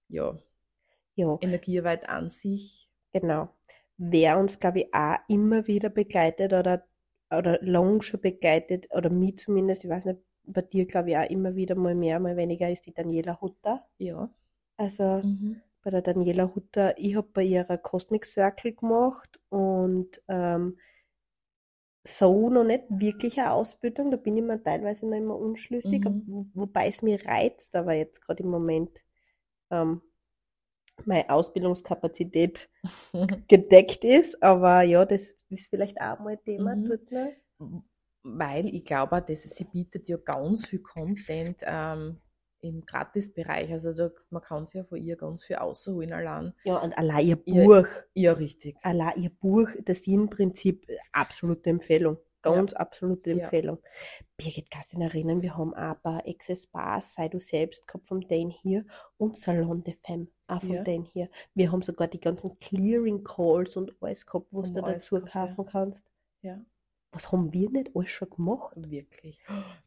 [0.08, 0.38] ja,
[1.14, 1.38] ja.
[1.40, 2.88] Energieweit an sich.
[3.12, 3.48] Genau.
[3.96, 6.85] Wer uns, glaube ich, auch immer wieder begleitet oder,
[7.31, 11.31] oder lang schon begleitet, oder mich zumindest, ich weiß nicht, bei dir, glaube ich, auch
[11.31, 13.87] immer wieder mal mehr, mal weniger, ist die Daniela Hutter.
[13.98, 14.29] Ja.
[14.77, 15.61] Also mhm.
[15.83, 20.79] bei der Daniela Hutter, ich habe bei ihrer Cosmic Circle gemacht und ähm,
[22.05, 26.51] so noch nicht wirklich eine Ausbildung, da bin ich mir teilweise noch immer unschlüssig, mhm.
[26.55, 28.98] wobei es mir reizt, aber jetzt gerade im Moment
[29.70, 30.03] ähm,
[31.05, 32.68] meine Ausbildungskapazität
[33.48, 34.42] gedeckt ist.
[34.42, 36.74] Aber ja, das ist vielleicht auch mal ein Thema.
[36.74, 37.83] Mhm.
[38.24, 42.20] Weil ich glaube, dass sie bietet ja ganz viel Content ähm,
[42.61, 43.70] im Gratisbereich.
[43.72, 46.55] Also da, man kann sich ja von ihr ganz viel außerholen allein.
[46.64, 47.87] Ja, und allein ihr Buch.
[48.14, 48.76] Ja, richtig.
[48.83, 52.18] Allein ihr Buch, das Sinnprinzip, absolute Empfehlung.
[52.42, 52.78] Ganz ja.
[52.78, 53.78] absolute Empfehlung.
[53.83, 54.26] Ja.
[54.37, 58.09] Birgit, kannst du dich erinnern, wir haben auch bei Access Bars, sei du selbst, gehabt
[58.09, 58.85] vom Dane hier
[59.16, 60.83] und Salon de Femme, auch vom ja.
[60.83, 61.31] Dane hier.
[61.55, 65.64] Wir haben sogar die ganzen Clearing Calls und alles gehabt, was du dazu kaufen ja.
[65.64, 66.07] kannst.
[66.42, 66.61] Ja.
[67.14, 68.72] Was haben wir nicht alles schon gemacht?
[68.74, 69.38] Wirklich.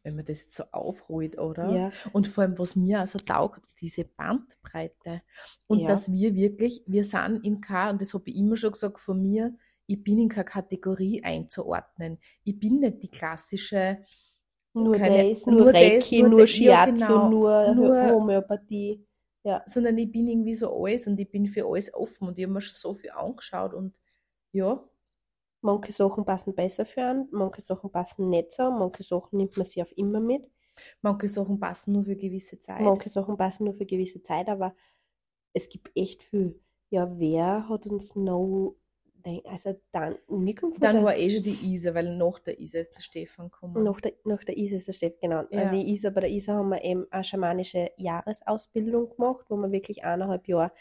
[0.04, 1.72] Wenn man das jetzt so aufrollt, oder?
[1.72, 1.90] Ja.
[2.12, 5.22] Und vor allem, was mir also taugt, diese Bandbreite.
[5.66, 9.00] Und dass wir wirklich, wir sind in K, und das habe ich immer schon gesagt
[9.00, 12.18] von mir, ich bin in keine Kategorie einzuordnen.
[12.44, 14.04] Ich bin nicht die klassische
[14.74, 19.06] nur keine, das, nur, nur Reiki, nur, nur Shiatsu, genau, nur, nur Homöopathie.
[19.42, 19.62] Ja.
[19.66, 22.52] Sondern ich bin irgendwie so alles und ich bin für alles offen und ich habe
[22.52, 23.94] mir schon so viel angeschaut und
[24.52, 24.82] ja.
[25.62, 29.66] Manche Sachen passen besser für einen, manche Sachen passen nicht so, manche Sachen nimmt man
[29.66, 30.44] sich auf immer mit.
[31.00, 32.82] Manche Sachen passen nur für gewisse Zeit.
[32.82, 34.76] Manche Sachen passen nur für gewisse Zeit, aber
[35.54, 36.60] es gibt echt viel.
[36.90, 38.76] Ja, wer hat uns noch
[39.26, 42.78] denke, also dann, vor, Dann da- war eh schon die Isa, weil nach der Isa
[42.78, 43.84] ist der Stefan gekommen.
[43.84, 45.42] Nach der, nach der ISA ist der Steff, genau.
[45.50, 45.64] Ja.
[45.64, 49.70] Also die ISA, bei der ISA haben wir eben eine schamanische Jahresausbildung gemacht, wo wir
[49.72, 50.72] wirklich eineinhalb Jahre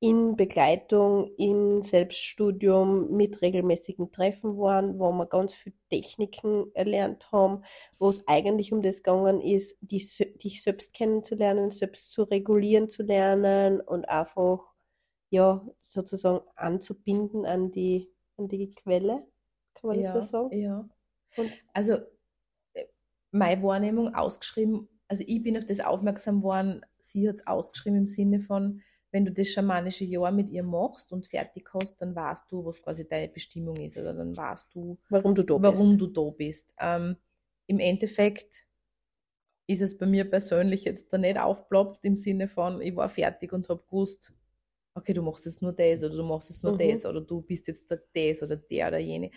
[0.00, 7.62] in Begleitung, in Selbststudium mit regelmäßigen Treffen waren, wo wir ganz viele Techniken erlernt haben,
[7.98, 13.02] wo es eigentlich um das gegangen ist, sö- dich selbst kennenzulernen, selbst zu regulieren zu
[13.02, 14.73] lernen und einfach
[15.30, 19.26] ja sozusagen anzubinden an die, an die Quelle,
[19.74, 20.58] kann man das ja, so sagen?
[20.58, 20.88] ja.
[21.36, 21.94] Und Also
[22.74, 22.84] äh,
[23.30, 28.08] meine Wahrnehmung ausgeschrieben, also ich bin auf das aufmerksam geworden, sie hat es ausgeschrieben im
[28.08, 28.82] Sinne von,
[29.14, 32.82] wenn du das schamanische Jahr mit ihr machst und fertig hast, dann weißt du, was
[32.82, 36.00] quasi deine Bestimmung ist oder dann weißt du, warum du da warum bist.
[36.00, 36.74] du da bist.
[36.80, 37.16] Ähm,
[37.68, 38.66] Im Endeffekt
[39.68, 43.52] ist es bei mir persönlich jetzt da nicht aufgeploppt im Sinne von, ich war fertig
[43.52, 44.32] und habe gewusst,
[44.94, 46.78] okay, du machst jetzt nur das oder du machst jetzt nur Mhm.
[46.78, 49.30] das oder du bist jetzt der, das oder der oder jene.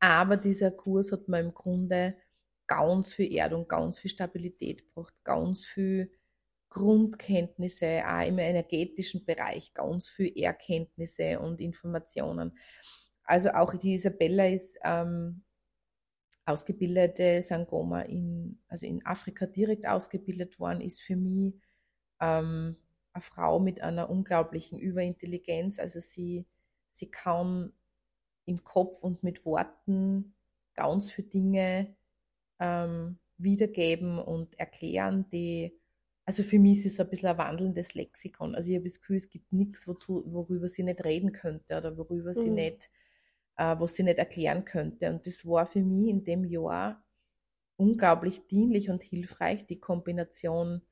[0.00, 2.16] Aber dieser Kurs hat mir im Grunde
[2.66, 6.12] ganz viel Erdung, ganz viel Stabilität gebracht, ganz viel
[6.70, 12.58] Grundkenntnisse, auch im energetischen Bereich, ganz viel Erkenntnisse und Informationen.
[13.24, 15.44] Also auch die Isabella ist ähm,
[16.44, 21.54] ausgebildete Sangoma in, also in Afrika direkt ausgebildet worden, ist für mich
[22.20, 22.76] ähm,
[23.16, 25.78] eine Frau mit einer unglaublichen Überintelligenz.
[25.80, 26.46] Also sie,
[26.90, 27.72] sie kann
[28.46, 30.34] im Kopf und mit Worten
[30.74, 31.96] ganz viele Dinge
[32.58, 35.78] ähm, wiedergeben und erklären, die,
[36.24, 38.54] also für mich ist es so ein bisschen ein wandelndes Lexikon.
[38.54, 41.96] Also ich habe das Gefühl, es gibt nichts, wozu, worüber sie nicht reden könnte oder
[41.98, 42.50] worüber sie Mhm.
[42.50, 42.90] nicht,
[43.56, 45.10] äh, was sie nicht erklären könnte.
[45.10, 47.04] Und das war für mich in dem Jahr
[47.76, 50.82] unglaublich dienlich und hilfreich, die Kombination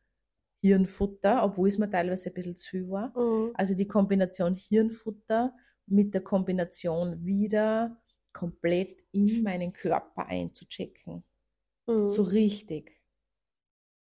[0.65, 3.13] Hirnfutter, obwohl es mir teilweise ein bisschen zu viel war.
[3.19, 3.51] Mhm.
[3.53, 8.01] Also die Kombination Hirnfutter mit der Kombination wieder
[8.33, 11.23] komplett in meinen Körper einzuchecken.
[11.87, 12.09] Mhm.
[12.09, 12.99] So richtig.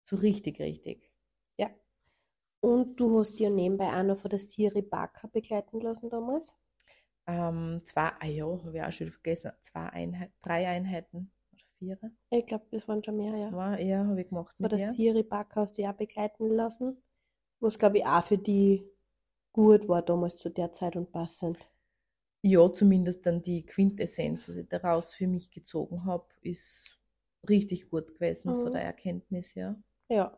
[0.06, 1.12] So richtig, richtig.
[1.58, 1.72] Ja.
[2.60, 6.56] Und du hast ja nebenbei auch noch von der Siri Barker begleiten lassen damals.
[7.26, 11.32] Ähm, zwei, ah ja, habe ich auch schon vergessen, zwei Einheiten, drei Einheiten
[11.92, 12.12] oder vier.
[12.32, 13.52] Ich glaube, das waren schon mehr, ja.
[13.52, 14.92] War, ja, habe ich gemacht der ihr.
[14.92, 15.24] Siri
[15.78, 16.98] du ja auch begleiten lassen.
[17.60, 18.84] Was, glaube ich, auch für die
[19.54, 21.58] gut war damals zu der Zeit und passend.
[22.42, 27.00] Ja, zumindest dann die Quintessenz, was ich daraus für mich gezogen habe, ist
[27.48, 28.64] richtig gut gewesen Mhm.
[28.64, 29.76] von der Erkenntnis, ja.
[30.10, 30.38] Ja.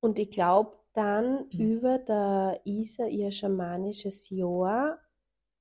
[0.00, 1.60] Und ich glaube, dann Mhm.
[1.60, 4.98] über der Isa, ihr schamanisches Jahr,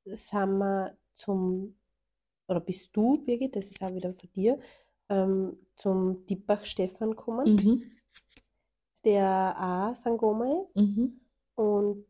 [0.06, 1.76] sind wir zum,
[2.48, 4.60] oder bist du, Birgit, das ist auch wieder von dir,
[5.10, 7.84] ähm, zum Dippach Stefan gekommen, Mhm.
[9.06, 10.76] der auch Sangoma ist.
[10.76, 11.20] Mhm.
[11.56, 12.06] Und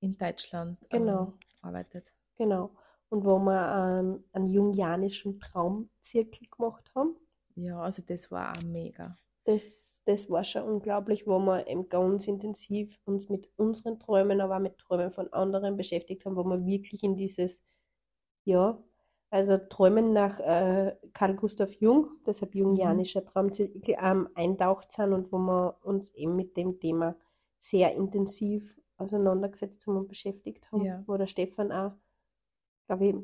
[0.00, 1.22] In Deutschland Genau.
[1.26, 2.12] ähm, arbeitet.
[2.36, 2.70] genau.
[3.08, 7.14] Und wo wir ähm, einen jungianischen Traumzirkel gemacht haben.
[7.56, 9.16] Ja, also das war auch mega.
[9.44, 14.56] Das, das war schon unglaublich, wo wir eben ganz intensiv uns mit unseren Träumen, aber
[14.56, 17.62] auch mit Träumen von anderen beschäftigt haben, wo wir wirklich in dieses,
[18.44, 18.82] ja,
[19.32, 25.38] also Träumen nach äh, Carl Gustav Jung, deshalb jungianischer Traumzirkel, ähm, eintaucht sind und wo
[25.38, 27.16] wir uns eben mit dem Thema
[27.58, 31.02] sehr intensiv auseinandergesetzt haben und beschäftigt haben, Ja.
[31.06, 31.92] wo der Stefan auch,
[32.86, 33.14] glaube ich,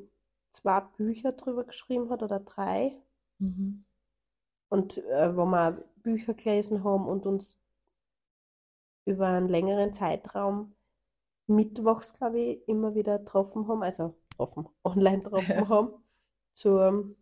[0.50, 2.96] zwei Bücher drüber geschrieben hat oder drei.
[3.38, 3.84] Mhm.
[4.70, 7.58] Und äh, wo wir Bücher gelesen haben und uns
[9.04, 10.74] über einen längeren Zeitraum
[11.46, 16.04] mittwochs, glaube ich, immer wieder getroffen haben, also getroffen, online getroffen haben,
[16.54, 17.16] zur,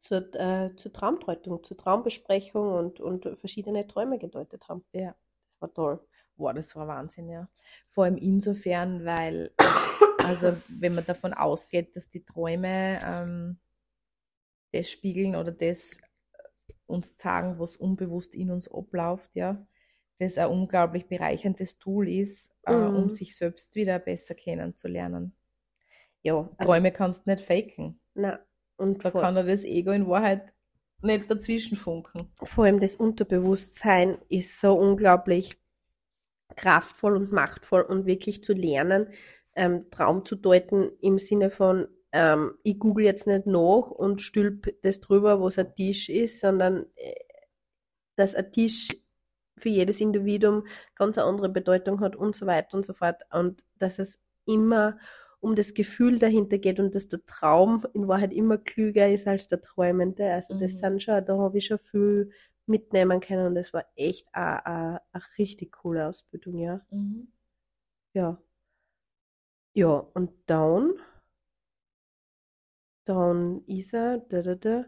[0.00, 4.84] zur, äh, zur Traumdeutung, zur Traumbesprechung und, und verschiedene Träume gedeutet haben.
[4.92, 5.14] Ja.
[5.52, 6.08] Das war toll.
[6.36, 7.48] Boah, das war Wahnsinn, ja.
[7.88, 9.52] Vor allem insofern, weil,
[10.18, 13.58] also wenn man davon ausgeht, dass die Träume ähm,
[14.72, 15.98] das spiegeln oder das
[16.86, 19.66] uns sagen, was unbewusst in uns abläuft, ja,
[20.18, 23.10] das ein unglaublich bereicherndes Tool ist, äh, um Mhm.
[23.10, 25.34] sich selbst wieder besser kennenzulernen.
[26.26, 28.00] Ja, also, Träume kannst du nicht faken.
[28.14, 28.40] na,
[28.76, 30.52] und Da kann ja das Ego in Wahrheit
[31.00, 32.32] nicht dazwischen funken.
[32.42, 35.56] vor allem das Unterbewusstsein ist so unglaublich
[36.56, 39.08] kraftvoll und machtvoll und wirklich zu lernen,
[39.54, 44.74] ähm, Traum zu deuten im Sinne von, ähm, ich google jetzt nicht nach und stülp
[44.82, 47.14] das drüber, wo es ein Tisch ist, sondern äh,
[48.16, 48.88] dass ein Tisch
[49.56, 53.22] für jedes Individuum ganz eine andere Bedeutung hat und so weiter und so fort.
[53.30, 54.98] Und dass es immer
[55.40, 59.48] um das Gefühl dahinter geht und dass der Traum in Wahrheit immer klüger ist als
[59.48, 60.32] der Träumende.
[60.32, 60.78] Also das Mhm.
[60.78, 62.30] sind schon, da habe ich schon viel
[62.66, 65.00] mitnehmen können und das war echt eine
[65.38, 66.80] richtig coole Ausbildung, ja.
[66.90, 67.28] Mhm.
[68.14, 68.38] Ja.
[69.74, 70.94] Ja, und dann
[73.04, 74.84] Dann ist er, da, da, da.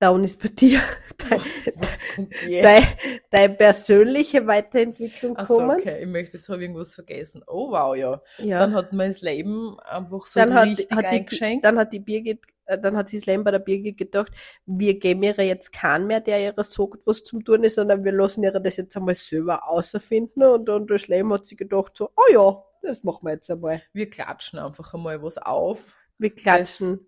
[0.00, 0.80] Dann ist bei dir
[1.28, 2.30] dein,
[2.62, 2.84] dein,
[3.28, 5.78] deine persönliche Weiterentwicklung Ach so, kommen.
[5.78, 7.44] okay, ich möchte, jetzt habe irgendwas vergessen.
[7.46, 8.22] Oh wow, ja.
[8.38, 8.60] Ja.
[8.60, 11.64] Dann hat das Leben einfach so dann hat, richtig hat die, eingeschenkt.
[11.66, 14.32] dann hat die Birgit, äh, dann hat sie das Leben bei der Birgit gedacht,
[14.64, 18.12] wir geben ihr jetzt keinen mehr, der ihr sagt, was zum tun ist, sondern wir
[18.12, 22.08] lassen ihr das jetzt einmal selber außerfinden und dann das Leben hat sie gedacht so,
[22.16, 23.82] oh ja, das machen wir jetzt einmal.
[23.92, 25.94] Wir klatschen einfach einmal was auf.
[26.16, 27.06] Wir klatschen.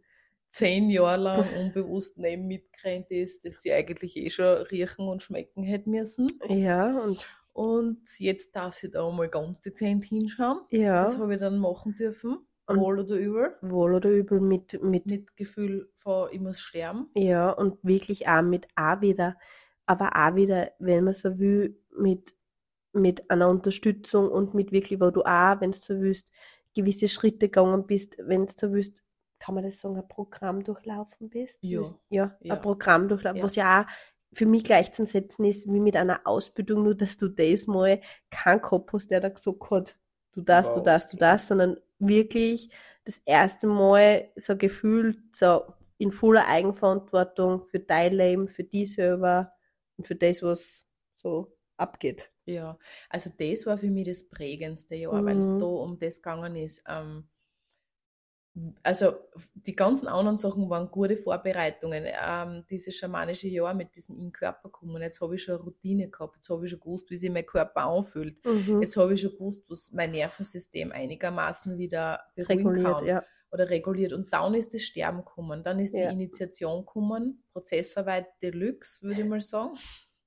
[0.53, 5.63] Zehn Jahre lang unbewusst neben mitgerannt ist, dass sie eigentlich eh schon riechen und schmecken
[5.63, 6.31] hätte müssen.
[6.49, 10.61] Ja, und Und jetzt darf sie da mal ganz dezent hinschauen.
[10.71, 12.39] ja, Das habe ich dann machen dürfen.
[12.67, 13.57] Und- Wohl oder übel.
[13.63, 17.09] wohl oder übel mit, mit Mit Gefühl von, ich muss sterben.
[17.15, 19.37] Ja, und wirklich auch mit auch wieder,
[19.87, 22.35] aber auch wieder, wenn man so will, mit,
[22.93, 26.31] mit einer Unterstützung und mit wirklich, wo du auch, wenn du so willst,
[26.75, 29.03] gewisse Schritte gegangen bist, wenn du so willst,
[29.43, 31.59] kann man das sagen, ein Programm durchlaufen bist?
[31.63, 31.81] Ja.
[31.81, 32.55] Willst- Ja, Ja.
[32.55, 33.45] ein Programm durchlaufen, Ja.
[33.45, 33.87] was ja auch
[34.35, 38.01] für mich gleich zum Setzen ist, wie mit einer Ausbildung, nur dass du das mal
[38.31, 39.97] keinen Kopf hast, der da gesagt hat,
[40.33, 40.85] du das, du Wow.
[40.85, 42.71] das, du das, sondern wirklich
[43.05, 45.63] das erste Mal so gefühlt so
[45.99, 49.53] in voller Eigenverantwortung für dein Leben, für dich selber
[49.97, 52.31] und für das, was so abgeht.
[52.47, 52.79] Ja,
[53.09, 55.59] also das war für mich das prägendste Jahr, weil es Mhm.
[55.59, 56.83] da um das gegangen ist.
[56.89, 57.29] Ähm,
[58.83, 59.15] also
[59.55, 62.05] die ganzen anderen Sachen waren gute Vorbereitungen.
[62.07, 65.01] Ähm, dieses schamanische Jahr mit diesem in Körper kommen.
[65.01, 66.37] Jetzt habe ich schon eine Routine gehabt.
[66.37, 68.45] Jetzt habe ich schon gewusst, wie sich mein Körper anfühlt.
[68.45, 68.83] Mhm.
[68.83, 73.25] Jetzt habe ich schon gewusst, was mein Nervensystem einigermaßen wieder beruhigen Reguliert, kann ja.
[73.51, 74.13] oder reguliert.
[74.13, 75.63] Und dann ist das Sterben gekommen.
[75.63, 76.09] Dann ist Ja.
[76.09, 77.43] die Initiation gekommen.
[77.53, 79.79] Prozessarbeit Deluxe, würde ich mal sagen.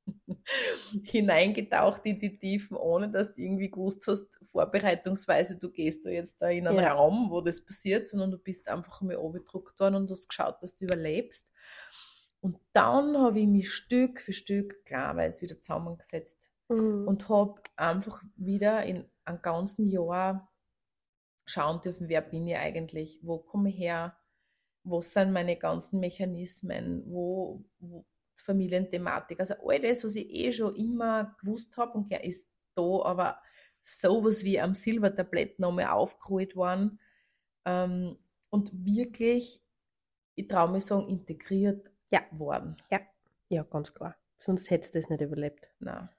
[1.03, 6.41] Hineingetaucht in die Tiefen, ohne dass du irgendwie gewusst hast, vorbereitungsweise, du gehst da jetzt
[6.41, 6.93] da in einen Ja.
[6.93, 10.75] Raum, wo das passiert, sondern du bist einfach mal abgedruckt worden und hast geschaut, dass
[10.75, 11.47] du überlebst.
[12.41, 16.37] Und dann habe ich mich Stück für Stück klarweise wieder zusammengesetzt
[16.69, 17.07] Mhm.
[17.07, 20.51] und habe einfach wieder in einem ganzen Jahr
[21.45, 24.17] schauen dürfen, wer bin ich eigentlich, wo komme ich her,
[24.83, 28.05] wo sind meine ganzen Mechanismen, wo, wo
[28.41, 32.81] Familienthematik, also all das, was ich eh schon immer gewusst habe und gern ist da,
[33.03, 33.39] aber
[33.83, 36.99] sowas wie am Silbertablett nochmal aufgerollt worden
[37.65, 38.17] ähm,
[38.49, 39.61] und wirklich,
[40.35, 42.21] ich traue mich sagen, integriert Ja.
[42.31, 42.77] worden.
[43.49, 44.15] ja, ganz klar.
[44.39, 45.69] Sonst hättest du das nicht überlebt.
[45.79, 46.09] Na,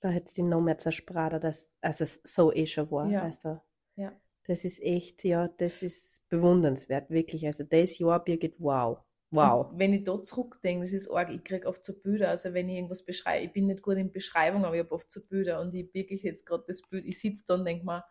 [0.00, 3.10] Da hättest du noch mehr zerspratet, als, als es so eh schon war.
[3.10, 3.22] Ja.
[3.22, 3.60] Also,
[3.96, 4.12] Ja.
[4.46, 7.46] das ist echt, ja, das ist bewundernswert, wirklich.
[7.46, 8.98] Also, das Jahr, Birgit, wow.
[9.36, 9.70] Wow.
[9.70, 12.68] Und wenn ich da zurückdenke, das ist arg, ich kriege oft so Bilder, also wenn
[12.68, 15.60] ich irgendwas beschreibe, ich bin nicht gut in Beschreibung, aber ich habe oft so Bilder
[15.60, 18.04] und ich wirklich jetzt gerade das Bild, ich sitze da und denke mir,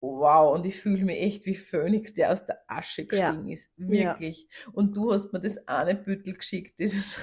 [0.00, 3.30] wow, und ich fühle mich echt wie Phönix, der aus der Asche Ja.
[3.30, 3.70] gestiegen ist.
[3.76, 4.48] Wirklich.
[4.72, 7.18] Und du hast mir das eine Büttel geschickt, dieses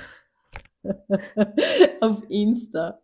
[2.02, 3.02] auf Insta.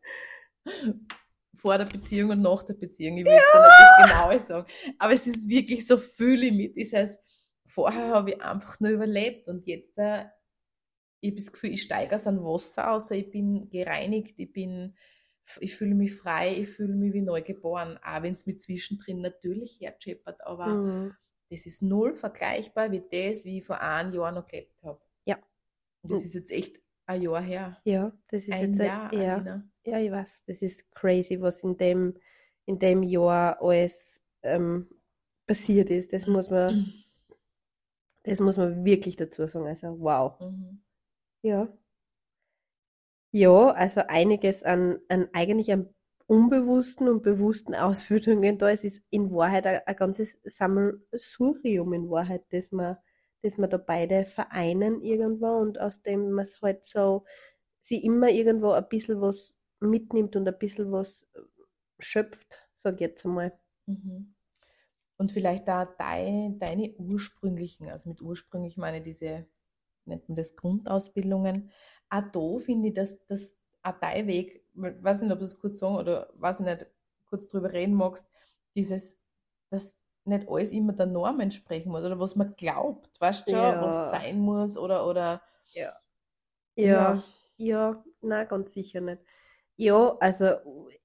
[1.56, 3.18] Vor der Beziehung und nach der Beziehung.
[3.18, 3.40] Ich will ja.
[3.40, 4.68] nicht das Genaue sagen.
[4.98, 6.78] Aber es ist wirklich so fühle ich mit.
[6.78, 7.25] Das heißt,
[7.66, 10.26] vorher habe ich einfach nur überlebt und jetzt äh,
[11.22, 14.96] ich habe das Gefühl, ich steige aus einem Wasser aus, ich bin gereinigt, ich bin,
[15.60, 19.22] ich fühle mich frei, ich fühle mich wie neu geboren, auch wenn es mir zwischendrin
[19.22, 21.16] natürlich herscheppert, aber Mhm.
[21.50, 25.02] das ist null vergleichbar wie das, wie ich vor einem Jahr noch gelebt habe.
[25.26, 25.38] Ja.
[26.02, 26.26] Und das Mhm.
[26.26, 27.84] ist jetzt echt ein Jahr her.
[27.84, 29.70] Ja, das ist Ein jetzt Jahr, ein, ja, Alina.
[29.86, 32.16] ja, ich weiß, das ist crazy, was in dem,
[32.66, 34.90] in dem Jahr alles ähm,
[35.48, 36.14] passiert ist.
[36.14, 36.78] Das muss man,
[38.26, 39.68] das muss man wirklich dazu sagen.
[39.68, 40.40] Also, wow.
[40.40, 40.82] Mhm.
[41.44, 41.70] Ja.
[43.32, 45.90] Ja, also einiges an, an eigentlich an
[46.28, 48.70] unbewussten und bewussten Auswirkungen da.
[48.70, 52.98] Es ist in Wahrheit ein, ein ganzes Sammelsurium in Wahrheit, das man,
[53.44, 57.26] das man da beide vereinen irgendwo und aus dem man es halt so,
[57.82, 61.26] sie immer irgendwo ein bisschen was mitnimmt und ein bisschen was
[62.00, 63.54] schöpft, sag ich jetzt einmal.
[63.88, 64.35] Mhm.
[65.20, 69.48] Und vielleicht da dein, deine ursprünglichen, also mit ursprünglich meine diese,
[70.06, 71.72] nennt man das Grundausbildungen,
[72.10, 75.60] auch da finde ich, dass, dass auch dein Weg, ich weiß nicht, ob du das
[75.60, 76.88] kurz sagen oder weiß ich nicht,
[77.28, 78.28] kurz drüber reden magst,
[78.76, 79.18] dieses,
[79.72, 83.80] dass nicht alles immer der Norm entsprechen muss oder was man glaubt, weißt du Ja.
[83.80, 85.42] was sein muss oder, oder
[85.74, 85.94] Ja.
[86.78, 87.18] Ja.
[87.18, 87.24] Ja,
[87.58, 89.22] ja, na, ganz sicher nicht.
[89.78, 90.56] Ja, also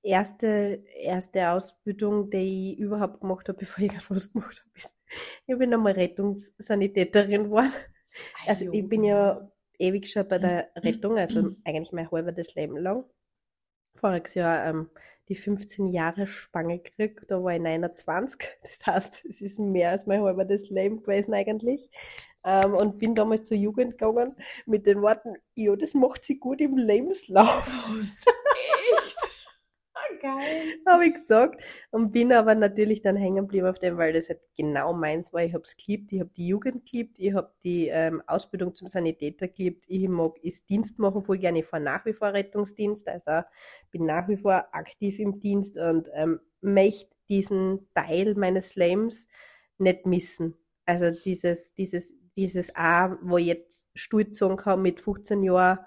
[0.03, 4.97] erste, erste Ausbildung, die ich überhaupt gemacht habe, bevor ich irgendwas gemacht habe, ist,
[5.47, 7.73] ich bin einmal Rettungssanitäterin geworden.
[8.47, 13.05] Also ich bin ja ewig schon bei der Rettung, also eigentlich mein halbes Leben lang.
[13.95, 14.91] Voriges Jahr ähm,
[15.29, 18.41] die 15 Jahre Spange gekriegt, da war ich 29.
[18.62, 21.89] Das heißt, es ist mehr als mein halbes Leben gewesen eigentlich.
[22.45, 24.34] Ähm, und bin damals zur Jugend gegangen
[24.66, 27.68] mit den Worten, ja, das macht sie gut im Lebenslauf.
[28.97, 29.30] Echt?
[30.20, 30.30] Geil.
[30.86, 31.62] Habe ich gesagt.
[31.91, 35.43] Und bin aber natürlich dann hängen geblieben auf dem, weil das halt genau meins war.
[35.43, 38.88] Ich habe es geliebt, ich habe die Jugend geliebt, ich habe die ähm, Ausbildung zum
[38.88, 41.61] Sanitäter geliebt, ich mag ist Dienst machen voll gerne.
[41.61, 43.47] Ich fahre nach wie vor Rettungsdienst, also
[43.91, 49.26] bin nach wie vor aktiv im Dienst und ähm, möchte diesen Teil meines Lebens
[49.78, 50.55] nicht missen.
[50.84, 55.81] Also dieses, dieses, dieses A, wo ich jetzt stolz sagen kann mit 15 Jahren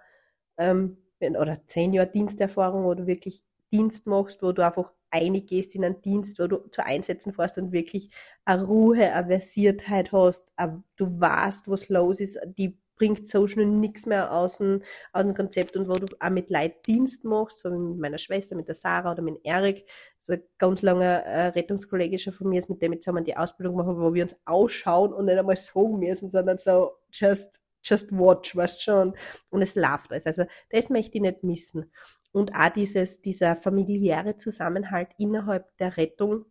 [0.57, 5.85] ähm, oder 10 Jahren Diensterfahrung, wo du wirklich Dienst machst, wo du einfach eingehst in
[5.85, 8.09] einen Dienst, wo du zu Einsätzen fährst und wirklich
[8.45, 10.53] eine Ruhe, eine Versiertheit hast,
[10.95, 14.81] du weißt, was los ist, die bringt so schnell nichts mehr aus dem,
[15.11, 18.55] aus dem Konzept und wo du auch mit Leid Dienst machst, so mit meiner Schwester,
[18.55, 19.89] mit der Sarah oder mit Erik,
[20.21, 23.75] so ein ganz langer äh, Rettungskollege von mir ist, mit dem jetzt zusammen die Ausbildung
[23.75, 28.55] machen, wo wir uns ausschauen und nicht einmal sagen müssen, sondern so just, just watch,
[28.55, 29.17] weißt schon,
[29.51, 30.25] und es läuft alles.
[30.25, 31.91] Also das möchte ich nicht missen
[32.31, 36.45] und auch dieses, dieser familiäre Zusammenhalt innerhalb der Rettung.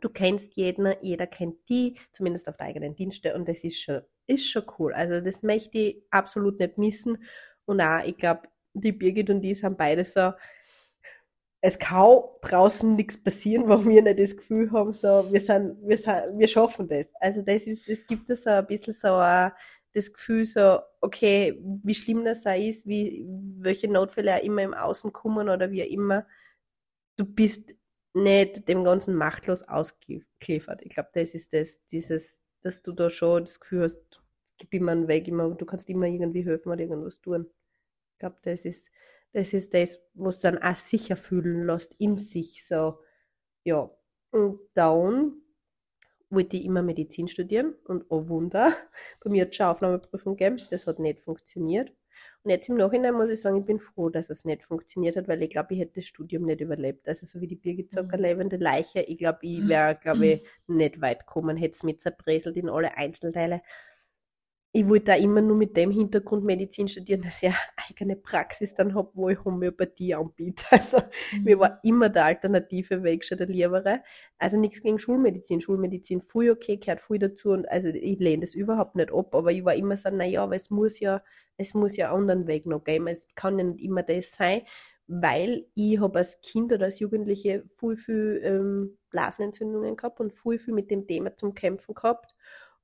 [0.00, 4.00] Du kennst jeden, jeder kennt die, zumindest auf der eigenen Dienste und das ist schon,
[4.26, 4.92] ist schon cool.
[4.92, 7.22] Also das möchte ich absolut nicht missen
[7.64, 10.32] und auch, ich glaube, die Birgit und die sind beide so,
[11.64, 15.96] es kann draußen nichts passieren, wo wir nicht das Gefühl haben, so, wir sind, wir
[15.96, 17.06] sind, wir schaffen das.
[17.20, 19.52] Also das ist, es gibt da so ein bisschen so ein,
[19.94, 23.24] das Gefühl so, okay, wie schlimm das sei ist, wie,
[23.58, 26.26] welche Notfälle auch immer im Außen kommen oder wie auch immer,
[27.16, 27.74] du bist
[28.14, 30.82] nicht dem Ganzen machtlos ausgeliefert.
[30.82, 34.22] Ich glaube, das ist das, dieses, dass du da schon das Gefühl hast,
[34.58, 37.46] gib immer einen Weg, immer, du kannst immer irgendwie helfen oder irgendwas tun.
[38.12, 38.88] Ich glaube, das ist,
[39.32, 42.98] das ist das, was dann auch sicher fühlen lässt in sich, so,
[43.64, 43.90] ja.
[44.30, 45.42] Und dann
[46.30, 48.74] wollte ich immer Medizin studieren und oh Wunder,
[49.20, 51.92] bei mir hat es schon Aufnahmeprüfung gegeben, das hat nicht funktioniert.
[52.44, 55.28] Und jetzt im Nachhinein muss ich sagen, ich bin froh, dass es nicht funktioniert hat,
[55.28, 57.08] weil ich glaube, ich hätte das Studium nicht überlebt.
[57.08, 58.22] Also so wie die Birgit eine mhm.
[58.22, 59.68] lebende Leiche, ich glaube, ich mhm.
[59.68, 63.62] wäre, glaube ich, nicht weit gekommen, hätte es mit zerbröselt in alle Einzelteile
[64.74, 67.58] ich wollte da immer nur mit dem Hintergrund Medizin studieren, dass ich eine
[67.90, 70.64] eigene Praxis dann habe, wo ich Homöopathie anbiete.
[70.70, 70.98] Also
[71.32, 71.44] mhm.
[71.44, 74.02] mir war immer der alternative Weg schon der liebere.
[74.38, 75.60] Also nichts gegen Schulmedizin.
[75.60, 79.52] Schulmedizin voll okay, gehört voll dazu und also ich lehne das überhaupt nicht ab, aber
[79.52, 81.22] ich war immer so, naja, aber es muss ja,
[81.58, 83.08] es muss ja einen anderen Weg noch geben.
[83.08, 84.62] Es kann ja nicht immer das sein,
[85.06, 90.58] weil ich habe als Kind oder als Jugendliche viel, viel ähm, Blasenentzündungen gehabt und viel,
[90.58, 92.34] viel mit dem Thema zum Kämpfen gehabt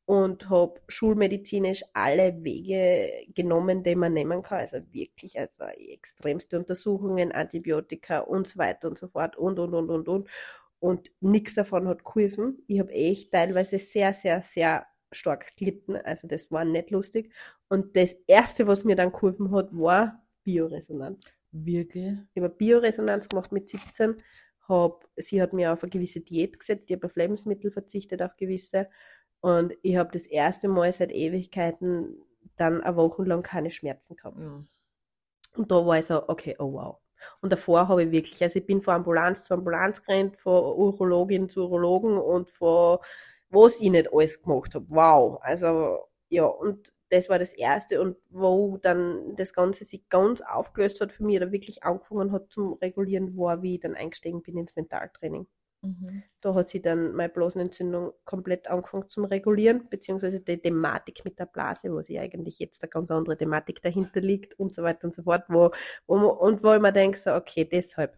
[0.08, 4.60] und habe schulmedizinisch alle Wege genommen, die man nehmen kann.
[4.60, 9.90] Also wirklich, also extremste Untersuchungen, Antibiotika und so weiter und so fort und, und, und,
[9.90, 10.30] und, und.
[10.78, 12.56] Und nichts davon hat geholfen.
[12.68, 15.96] Ich habe echt teilweise sehr, sehr, sehr stark gelitten.
[15.96, 17.30] Also das war nicht lustig.
[17.68, 21.22] Und das Erste, was mir dann geholfen hat, war Bioresonanz.
[21.52, 22.14] Wirklich?
[22.32, 24.16] Ich habe Bioresonanz gemacht mit 17.
[24.70, 26.84] Hab, sie hat mir auf eine gewisse Diät gesetzt.
[26.88, 28.88] Ich habe auf Lebensmittel verzichtet, auf gewisse
[29.40, 32.16] und ich habe das erste Mal seit Ewigkeiten
[32.56, 34.36] dann eine Woche lang keine Schmerzen gehabt.
[34.36, 34.66] Mhm.
[35.56, 36.98] Und da war ich so, okay, oh wow.
[37.40, 41.48] Und davor habe ich wirklich, also ich bin von Ambulanz zu Ambulanz gerannt, von Urologin
[41.48, 42.98] zu Urologen und von
[43.50, 44.86] was ich nicht alles gemacht habe.
[44.88, 45.38] Wow.
[45.42, 51.00] Also ja, und das war das Erste und wo dann das Ganze sich ganz aufgelöst
[51.00, 54.58] hat für mich oder wirklich angefangen hat zum Regulieren, war, wie ich dann eingestiegen bin
[54.58, 55.46] ins Mentaltraining.
[55.82, 56.24] Mhm.
[56.40, 61.46] Da hat sie dann meine Blasenentzündung komplett angefangen zum Regulieren, beziehungsweise die Thematik mit der
[61.46, 65.14] Blase, wo sie eigentlich jetzt eine ganz andere Thematik dahinter liegt und so weiter und
[65.14, 65.70] so fort, wo,
[66.06, 68.16] wo und wo ich mir denke, so, okay, deshalb.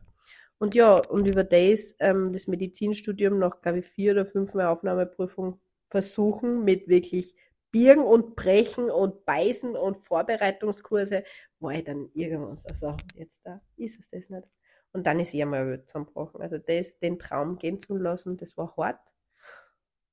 [0.58, 5.60] Und ja, und über das, ähm, das Medizinstudium noch, glaube ich, vier oder fünfmal Aufnahmeprüfung
[5.90, 7.34] versuchen mit wirklich
[7.72, 11.24] Birgen und Brechen und Beißen und Vorbereitungskurse,
[11.60, 14.46] war ich dann irgendwann so, also jetzt da ist es das nicht.
[14.92, 16.42] Und dann ist eh mal Welt zusammengebrochen.
[16.42, 19.00] Also das, den Traum gehen zu lassen, das war hart.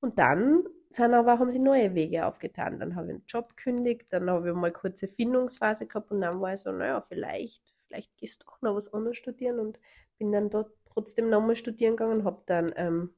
[0.00, 2.78] Und dann sind aber, haben sie neue Wege aufgetan.
[2.78, 6.20] Dann habe ich einen Job gekündigt, dann habe ich mal eine kurze Findungsphase gehabt und
[6.20, 9.78] dann war ich so, naja, vielleicht, vielleicht gehst du doch noch was anderes studieren und
[10.18, 13.14] bin dann dort trotzdem nochmal studieren gegangen, habe dann, ähm,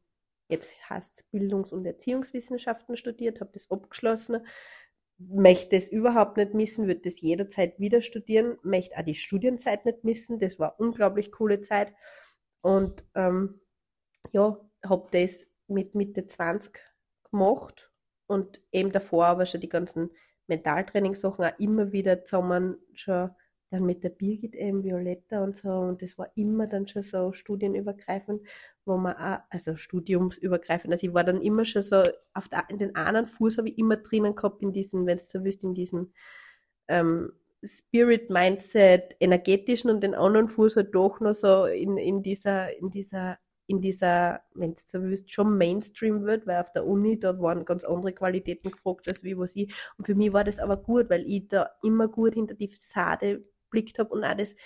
[0.49, 4.45] jetzt heißt es Bildungs- und Erziehungswissenschaften studiert, habe das abgeschlossen,
[5.29, 10.03] möchte es überhaupt nicht missen, würde das jederzeit wieder studieren, möchte auch die Studienzeit nicht
[10.03, 11.93] missen, das war unglaublich coole Zeit.
[12.63, 13.61] Und ähm,
[14.33, 16.81] ja, habe das mit Mitte 20
[17.31, 17.93] gemacht
[18.27, 20.11] und eben davor aber schon die ganzen
[20.47, 23.31] Mentaltrainingssachen auch immer wieder zusammen schon
[23.71, 27.33] dann mit der Birgit eben Violetta und so und das war immer dann schon so
[27.33, 28.43] studienübergreifend,
[28.85, 32.03] wo man auch, also studiumsübergreifend, also ich war dann immer schon so,
[32.35, 35.25] auf der, in den einen Fuß habe ich immer drinnen gehabt in diesen, wenn du
[35.25, 36.13] so willst, in diesen
[36.89, 42.77] ähm, Spirit Mindset energetischen und den anderen Fuß halt doch noch so in, in dieser,
[42.77, 47.21] in dieser, in dieser, wenn du so willst, schon Mainstream wird, weil auf der Uni,
[47.21, 49.73] da waren ganz andere Qualitäten gefragt, als wie was ich.
[49.97, 53.45] Und für mich war das aber gut, weil ich da immer gut hinter die Fassade
[53.71, 54.57] blickt habe und auch das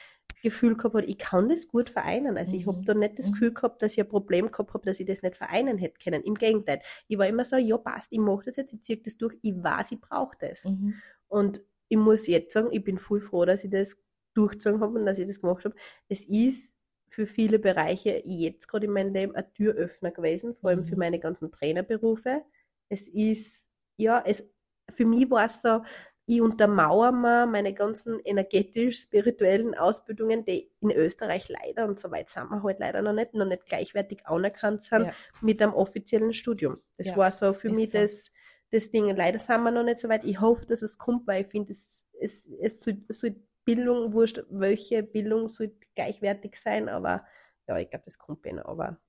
[0.43, 2.37] Gefühl gehabt habe, ich kann das gut vereinen.
[2.37, 2.61] Also mhm.
[2.61, 3.33] ich habe da nicht das mhm.
[3.33, 6.23] Gefühl gehabt, dass ich ein Problem gehabt habe, dass ich das nicht vereinen hätte können.
[6.23, 6.81] Im Gegenteil.
[7.09, 9.55] Ich war immer so, ja passt, ich mache das jetzt, ich ziehe das durch, ich
[9.55, 10.65] weiß, ich brauche das.
[10.65, 10.95] Mhm.
[11.29, 13.97] Und ich muss jetzt sagen, ich bin voll froh, dass ich das
[14.35, 15.75] durchgezogen habe und dass ich das gemacht habe.
[16.09, 16.77] Es ist
[17.09, 20.85] für viele Bereiche jetzt gerade in meinem Leben ein Türöffner gewesen, vor allem mhm.
[20.85, 22.43] für meine ganzen Trainerberufe.
[22.89, 24.45] Es ist, ja, es,
[24.91, 25.83] für mich war es so,
[26.27, 32.51] ich untermauere mir meine ganzen energetisch-spirituellen Ausbildungen, die in Österreich leider, und so weit sind
[32.51, 35.13] wir halt leider noch nicht, noch nicht gleichwertig anerkannt sind, ja.
[35.43, 36.79] mit einem offiziellen Studium.
[36.97, 37.99] Das ja, war so für mich so.
[37.99, 38.31] das
[38.75, 39.15] das Ding.
[39.15, 40.25] Leider sind wir noch nicht so weit.
[40.25, 45.03] Ich hoffe, dass es kommt, weil ich finde, es, es, es soll, Bildung, wurscht, welche
[45.03, 47.25] Bildung soll gleichwertig sein, aber
[47.67, 49.01] ja, ich glaube, das kommt eh noch, aber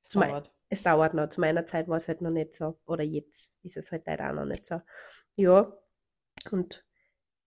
[0.00, 0.52] es dauert.
[0.68, 1.28] es dauert noch.
[1.28, 4.30] Zu meiner Zeit war es halt noch nicht so, oder jetzt ist es halt leider
[4.30, 4.80] auch noch nicht so.
[5.34, 5.76] Ja,
[6.50, 6.84] und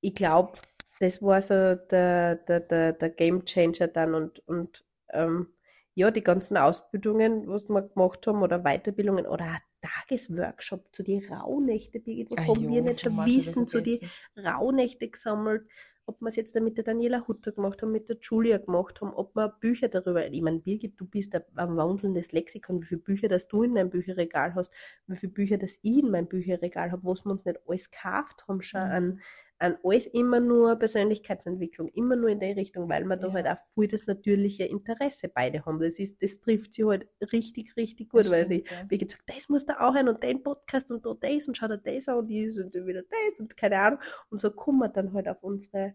[0.01, 0.59] ich glaube,
[0.99, 5.47] das war so der, der, der, der Game Changer dann und, und ähm,
[5.95, 11.99] ja, die ganzen Ausbildungen, was wir gemacht haben oder Weiterbildungen oder Tagesworkshop zu die Rauhnächte,
[11.99, 13.99] Birgit, was haben wir nicht schon Wissen zu die
[14.37, 15.67] Rauhnächte gesammelt,
[16.05, 19.13] ob wir es jetzt mit der Daniela Hutter gemacht haben, mit der Julia gemacht haben,
[19.13, 23.27] ob wir Bücher darüber, ich meine, Birgit, du bist ein, wandelndes Lexikon, wie viele Bücher,
[23.29, 24.71] das du in deinem Bücherregal hast,
[25.07, 28.45] wie viele Bücher, das ich in meinem Bücherregal habe, was wir uns nicht alles gekauft
[28.47, 28.91] haben schon mhm.
[28.91, 29.21] an,
[29.63, 33.21] an alles immer nur Persönlichkeitsentwicklung, immer nur in der Richtung, weil wir ja.
[33.21, 35.79] da halt auch voll das natürliche Interesse beide haben.
[35.79, 38.89] Das ist, das trifft sie halt richtig, richtig gut, das weil stimmt, die, ja.
[38.89, 41.69] wie gesagt, das muss da auch ein und den Podcast und da das und schau
[41.69, 43.99] da das an und dies und wieder das und keine Ahnung.
[44.29, 45.93] Und so kommen wir dann halt auf unsere,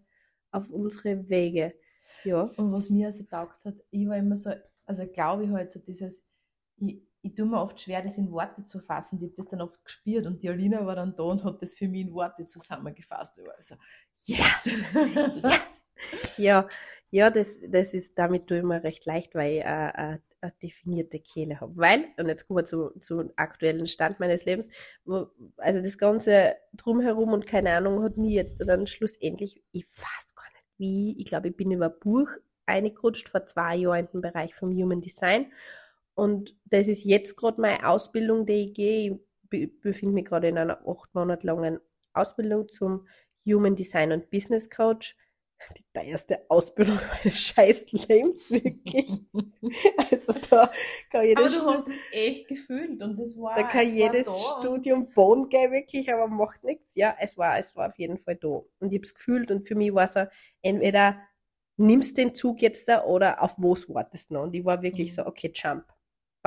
[0.50, 1.74] auf unsere Wege.
[2.24, 2.44] Ja.
[2.56, 4.50] Und was mir also taugt hat, ich war immer so,
[4.86, 6.22] also glaube ich halt so dieses,
[6.78, 9.16] ich, ich tue mir oft schwer, das in Worte zu fassen.
[9.16, 11.74] Ich habe das dann oft gespürt und die Alina war dann da und hat das
[11.74, 13.40] für mich in Worte zusammengefasst.
[13.56, 13.74] Also,
[14.24, 14.70] yes!
[15.44, 15.60] ja,
[16.36, 16.68] ja,
[17.10, 20.52] ja das, das ist, damit tue ich mir recht leicht, weil ich äh, eine, eine
[20.62, 21.76] definierte Kehle habe.
[21.76, 24.70] Weil, und jetzt kommen wir zu, zum aktuellen Stand meines Lebens,
[25.04, 30.34] wo, also das Ganze drumherum und keine Ahnung hat mir jetzt dann schlussendlich, ich weiß
[30.36, 32.28] gar nicht wie, ich glaube, ich bin über Buch
[32.66, 35.50] eingerutscht vor zwei Jahren in den Bereich vom Human Design
[36.18, 39.20] und das ist jetzt gerade meine Ausbildung, die ich gehe.
[39.52, 41.78] Ich befinde mich gerade in einer acht Monat langen
[42.12, 43.06] Ausbildung zum
[43.46, 45.16] Human Design und Business Coach.
[45.76, 49.10] Die teuerste Ausbildung meines scheiß Lebens, wirklich.
[50.10, 50.72] also da
[51.12, 54.26] kann jedes Aber du hast es echt gefühlt und das war Da kann jedes
[54.58, 56.84] Studium Boden gehen, wirklich, aber macht nichts.
[56.94, 58.48] Ja, es war, es war auf jeden Fall da.
[58.48, 60.24] Und ich habe es gefühlt und für mich war es so,
[60.62, 61.20] entweder
[61.76, 64.42] nimmst den Zug jetzt da oder auf was wartest du noch?
[64.42, 65.14] Und ich war wirklich mhm.
[65.14, 65.84] so, okay, jump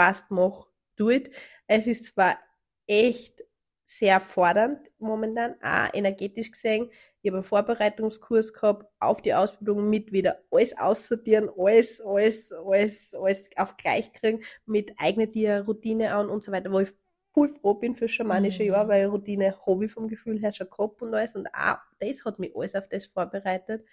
[0.01, 1.29] passt, mach, do it.
[1.67, 2.39] Es ist zwar
[2.87, 3.43] echt
[3.85, 6.89] sehr fordernd momentan, auch energetisch gesehen.
[7.21, 13.13] Ich habe einen Vorbereitungskurs gehabt auf die Ausbildung mit wieder alles aussortieren, alles, alles, alles,
[13.13, 16.91] alles auf gleich kriegen, mit eigene dir Routine an und so weiter, wo ich
[17.35, 18.69] voll froh bin für schamanische mhm.
[18.69, 22.25] Jahr, weil Routine habe ich vom Gefühl her schon gehabt und alles und auch das
[22.25, 23.85] hat mich alles auf das vorbereitet.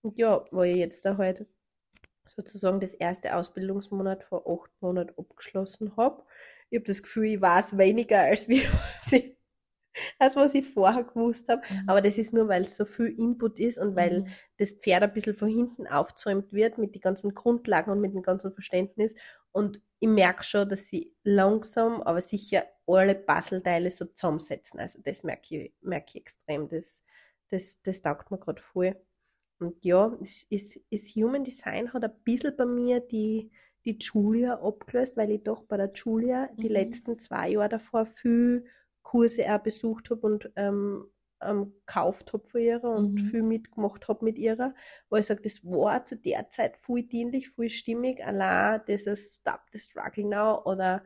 [0.00, 1.46] Und ja, wo ich jetzt da halt
[2.26, 6.22] sozusagen das erste Ausbildungsmonat vor acht Monaten abgeschlossen habe.
[6.70, 9.36] Ich habe das Gefühl, ich weiß weniger, als, wie, was, ich,
[10.18, 11.62] als was ich vorher gewusst habe.
[11.68, 11.88] Mhm.
[11.88, 14.28] Aber das ist nur, weil es so viel Input ist und weil mhm.
[14.58, 18.22] das Pferd ein bisschen von hinten aufzäumt wird mit den ganzen Grundlagen und mit dem
[18.22, 19.14] ganzen Verständnis.
[19.50, 24.80] Und ich merke schon, dass sie langsam, aber sicher alle Puzzleteile so zusammensetzen.
[24.80, 26.68] Also das merke ich, merke ich extrem.
[26.68, 27.04] Das,
[27.50, 28.96] das, das taugt mir gerade voll.
[29.62, 33.52] Und ja, es ist, ist Human Design hat ein bisschen bei mir die,
[33.84, 36.60] die Julia abgelöst, weil ich doch bei der Julia mhm.
[36.60, 38.64] die letzten zwei Jahre davor viel
[39.02, 41.04] Kurse auch besucht habe und ähm,
[41.40, 43.30] ähm, gekauft habe von ihrer und mhm.
[43.30, 44.74] viel mitgemacht habe mit ihrer,
[45.10, 49.60] wo ich sage, das war zu der Zeit viel dienlich, viel stimmig, allein dieses Stop
[49.72, 51.04] the Struggle Now oder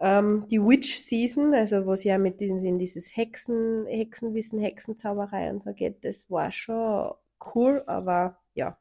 [0.00, 5.50] ähm, die Witch Season, also wo es ja mit diesen, in dieses Hexen, Hexenwissen, Hexenzauberei
[5.50, 7.12] und so geht, das war schon
[7.54, 8.78] cool, aber ja,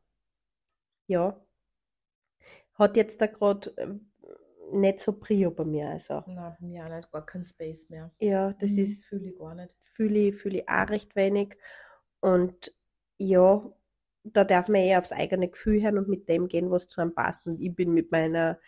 [1.08, 1.40] ja.
[2.74, 3.94] Hat jetzt da gerade äh,
[4.74, 5.90] nicht so Prio bei mir.
[5.90, 6.24] Also.
[6.28, 8.12] Nein, bei mir auch nicht, gar kein Space mehr.
[8.20, 9.06] Ja, das mhm, ist.
[9.06, 9.76] Fühle ich gar nicht.
[9.94, 11.58] Fühle ich, fühl ich auch recht wenig.
[12.22, 12.74] Und
[13.18, 13.64] ja,
[14.24, 17.14] da darf man eher aufs eigene Gefühl hören und mit dem gehen, was zu einem
[17.14, 17.46] passt.
[17.46, 18.60] Und ich bin mit meiner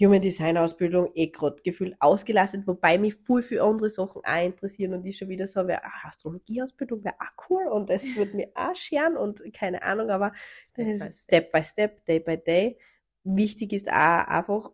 [0.00, 4.94] Human Design Ausbildung eh gerade gefühlt ausgelastet, wobei mich viel für andere Sachen auch interessieren
[4.94, 8.50] und ich schon wieder so, wäre ah, Astrologie-Ausbildung wäre auch cool und das würde mir
[8.54, 10.32] auch scheren und keine Ahnung, aber
[10.64, 12.78] Step by Step, by Step, Day by Day.
[13.24, 14.70] Wichtig ist auch einfach,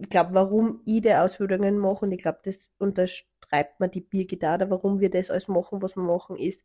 [0.00, 4.42] ich glaube, warum ich die Ausbildungen mache und ich glaube, das unterstreibt mir die Birgit
[4.42, 6.64] da, warum wir das alles machen, was wir machen, ist,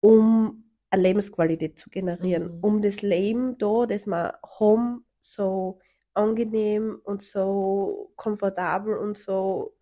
[0.00, 2.58] um eine Lebensqualität zu generieren, Mhm.
[2.62, 5.80] um das Leben da, das wir haben, so
[6.18, 9.76] angenehm und so komfortabel und so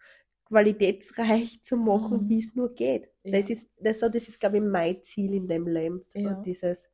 [0.47, 2.29] qualitätsreich zu machen, Mhm.
[2.29, 3.11] wie es nur geht.
[3.25, 3.41] Ja.
[3.41, 6.03] Das ist, das, das ist, glaube ich, mein Ziel in dem Leben.
[6.05, 6.43] So Ja.
[6.45, 6.89] dieses,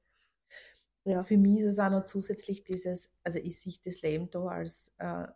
[1.05, 1.23] ja.
[1.23, 4.93] Für mich ist es auch noch zusätzlich dieses, also ich sehe das Leben da als
[4.99, 5.27] äh,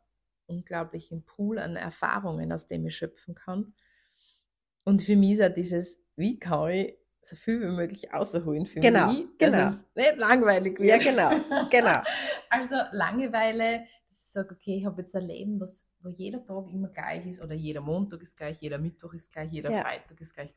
[0.46, 3.74] unglaublichen Pool an Erfahrungen, aus dem ich schöpfen kann.
[4.84, 6.96] Und für mich ist auch dieses, wie kann ich
[7.28, 9.72] so viel wie möglich rausholen für Genau, mich, genau.
[9.94, 10.88] nicht langweilig wird.
[10.88, 11.30] Ja, genau,
[11.70, 12.02] genau.
[12.50, 16.66] Also Langeweile, dass ich sage, okay, ich habe jetzt ein Leben, was, wo jeder Tag
[16.72, 19.80] immer gleich ist, oder jeder Montag ist gleich, jeder Mittwoch ist gleich, jeder Ja.
[19.82, 20.52] Freitag ist gleich.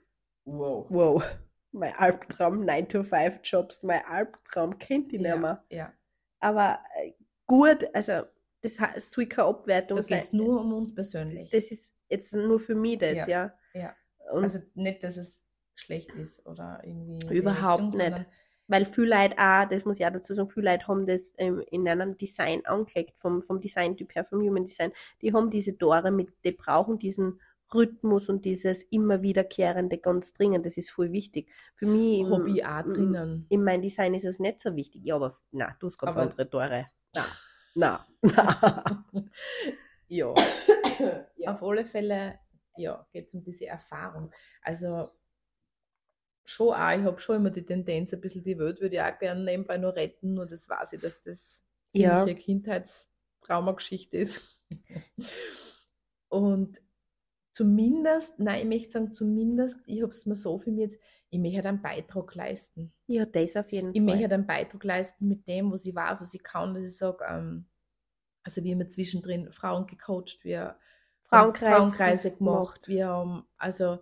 [0.45, 0.85] Wow.
[0.89, 1.23] Wow.
[1.71, 5.63] Mein Albtraum, 9-to-5-Jobs, mein Albtraum kennt ich nicht mehr.
[5.69, 5.93] Ja, ja.
[6.39, 7.13] Aber äh,
[7.45, 8.23] gut, also
[8.61, 8.77] das
[9.11, 10.17] soll keine Abwertung Da sein.
[10.17, 11.49] geht es nur um uns persönlich.
[11.51, 13.53] Das ist jetzt nur für mich das, Ja, ja.
[13.73, 13.95] ja.
[14.31, 15.39] Und also nicht, dass es
[15.79, 17.33] schlecht ist oder irgendwie.
[17.35, 18.25] Überhaupt Richtung, nicht.
[18.67, 21.63] weil viele Leute auch, das muss ich auch dazu sagen, viele Leute haben das ähm,
[21.71, 24.91] in einem Design angelegt, vom, vom Designtyp her, vom Human Design.
[25.21, 27.39] Die haben diese Tore mit, die brauchen diesen
[27.73, 30.65] Rhythmus und dieses immer wiederkehrende ganz dringend.
[30.65, 31.49] Das ist voll wichtig.
[31.75, 33.45] Für mich im, Hobby auch drinnen.
[33.49, 35.03] in meinem Design ist es nicht so wichtig.
[35.05, 36.87] Ja, aber na, du hast ganz Aber- andere Tore.
[37.13, 37.25] Na,
[37.75, 39.05] na, na.
[40.07, 40.33] ja.
[41.37, 41.53] Ja.
[41.53, 42.39] Auf alle Fälle,
[42.75, 44.31] ja, geht es um diese Erfahrung.
[44.63, 45.11] Also
[46.45, 49.17] schon auch, ich habe schon immer die Tendenz, ein bisschen die Welt würde ich auch
[49.19, 51.61] gerne nebenbei nur retten, nur das weiß ich, dass das
[51.93, 52.25] Ja.
[52.25, 54.41] ziemliche Kindheitstraumageschichte ist.
[56.29, 56.81] Und
[57.53, 61.39] zumindest, nein, ich möchte sagen, zumindest, ich habe es mir so für mich jetzt, ich
[61.39, 62.93] möchte einen Beitrag leisten.
[63.07, 64.33] ja, das auf jeden Ich möchte Fall.
[64.33, 67.67] einen Beitrag leisten mit dem, was ich weiß, was ich kann, dass ich sage, ähm,
[68.43, 70.77] also wir haben zwischendrin Frauen gecoacht, wir
[71.31, 73.99] haben Frauenkreis Frauenkreise gemacht, wir haben also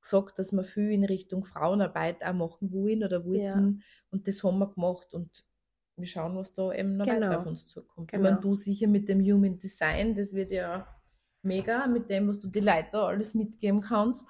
[0.00, 4.58] gesagt, dass wir viel in Richtung Frauenarbeit auch machen wollen oder wollten und das haben
[4.58, 5.44] wir gemacht und
[5.96, 7.26] wir schauen, was da eben noch Genau.
[7.28, 8.10] weiter auf uns zukommt.
[8.10, 8.22] Genau.
[8.22, 10.86] Ich meine, du sicher mit dem Human Design, das wird ja
[11.42, 14.26] mega, mit dem, was du die Leute alles mitgeben kannst.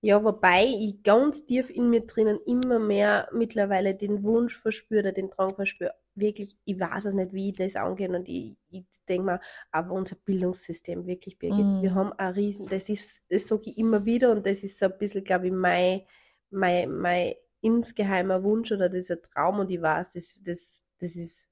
[0.00, 5.12] Ja, wobei ich ganz tief in mir drinnen immer mehr mittlerweile den Wunsch verspüre, oder
[5.12, 8.84] den Drang verspüre, wirklich, ich weiß es nicht, wie ich das angehen und ich, ich
[9.08, 9.40] denke mal,
[9.72, 11.82] aber unser Bildungssystem, wirklich, Birgit, Mm.
[11.82, 14.86] wir haben ein Riesen, das ist, das sage ich immer wieder und das ist so
[14.86, 16.02] ein bisschen, glaube ich, mein,
[16.50, 21.47] mein, mein insgeheimer Wunsch oder dieser Traum und ich weiß, das, das, das ist,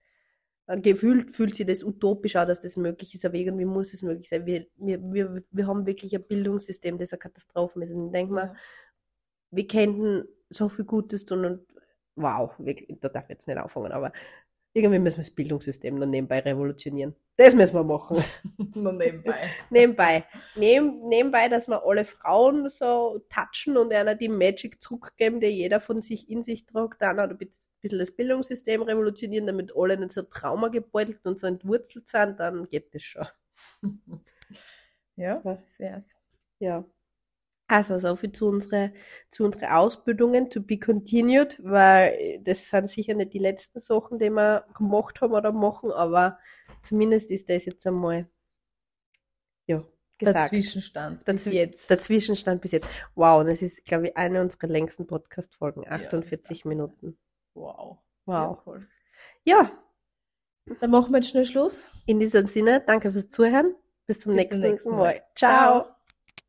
[0.67, 4.29] gefühlt fühlt sich das utopisch an, dass das möglich ist, aber irgendwie muss es möglich
[4.29, 4.47] sein.
[4.47, 7.93] Wir, wir, wir, wir haben wirklich ein Bildungssystem, das eine Katastrophe ist.
[7.93, 8.57] Und ich denke mal,
[9.51, 11.67] wir könnten so viel Gutes tun und
[12.17, 14.13] wow, wirklich, da darf ich jetzt nicht anfangen, aber
[14.77, 17.17] irgendwie müssen wir das Bildungssystem noch nebenbei revolutionieren.
[17.37, 18.23] Das müssen wir machen.
[18.75, 19.49] Nur nebenbei.
[19.71, 20.25] nebenbei.
[20.55, 25.81] Neben, nebenbei, dass wir alle Frauen so touchen und einer die Magic zurückgeben, die jeder
[25.81, 30.23] von sich in sich tragt, dann ein bisschen das Bildungssystem revolutionieren, damit alle nicht so
[30.23, 33.27] traumagebeutelt und so entwurzelt sind, dann geht das schon.
[35.19, 36.15] Ja, das wär's.
[36.59, 36.85] Ja.
[37.69, 38.93] Also so viel zu unsere,
[39.31, 44.31] zu unsere Ausbildungen, to be continued, weil das sind sicher nicht die letzten Sachen, die
[44.31, 46.39] wir gemacht haben oder machen, aber
[46.83, 48.29] zumindest ist das jetzt einmal,
[49.67, 49.87] ja, Der
[50.19, 50.49] gesagt.
[50.51, 51.91] Zwischenstand bis Dazwi- jetzt.
[51.91, 52.87] Der Zwischenstand bis jetzt.
[53.17, 57.19] Wow, das ist, glaube ich, eine unserer längsten Podcast-Folgen, das 48 darf Minuten.
[57.55, 57.99] Wow.
[58.27, 58.35] Wow.
[58.35, 58.89] Ja, cool.
[59.45, 59.73] Ja,
[60.81, 61.91] Dann machen wir jetzt schnell Schluss.
[62.07, 63.75] in diesem Sinne, danke fürs Zuhören.
[64.07, 64.97] Bis zum Bis zum nächsten, nächsten Mal.
[64.99, 65.23] Mal.
[65.35, 65.96] Ciao.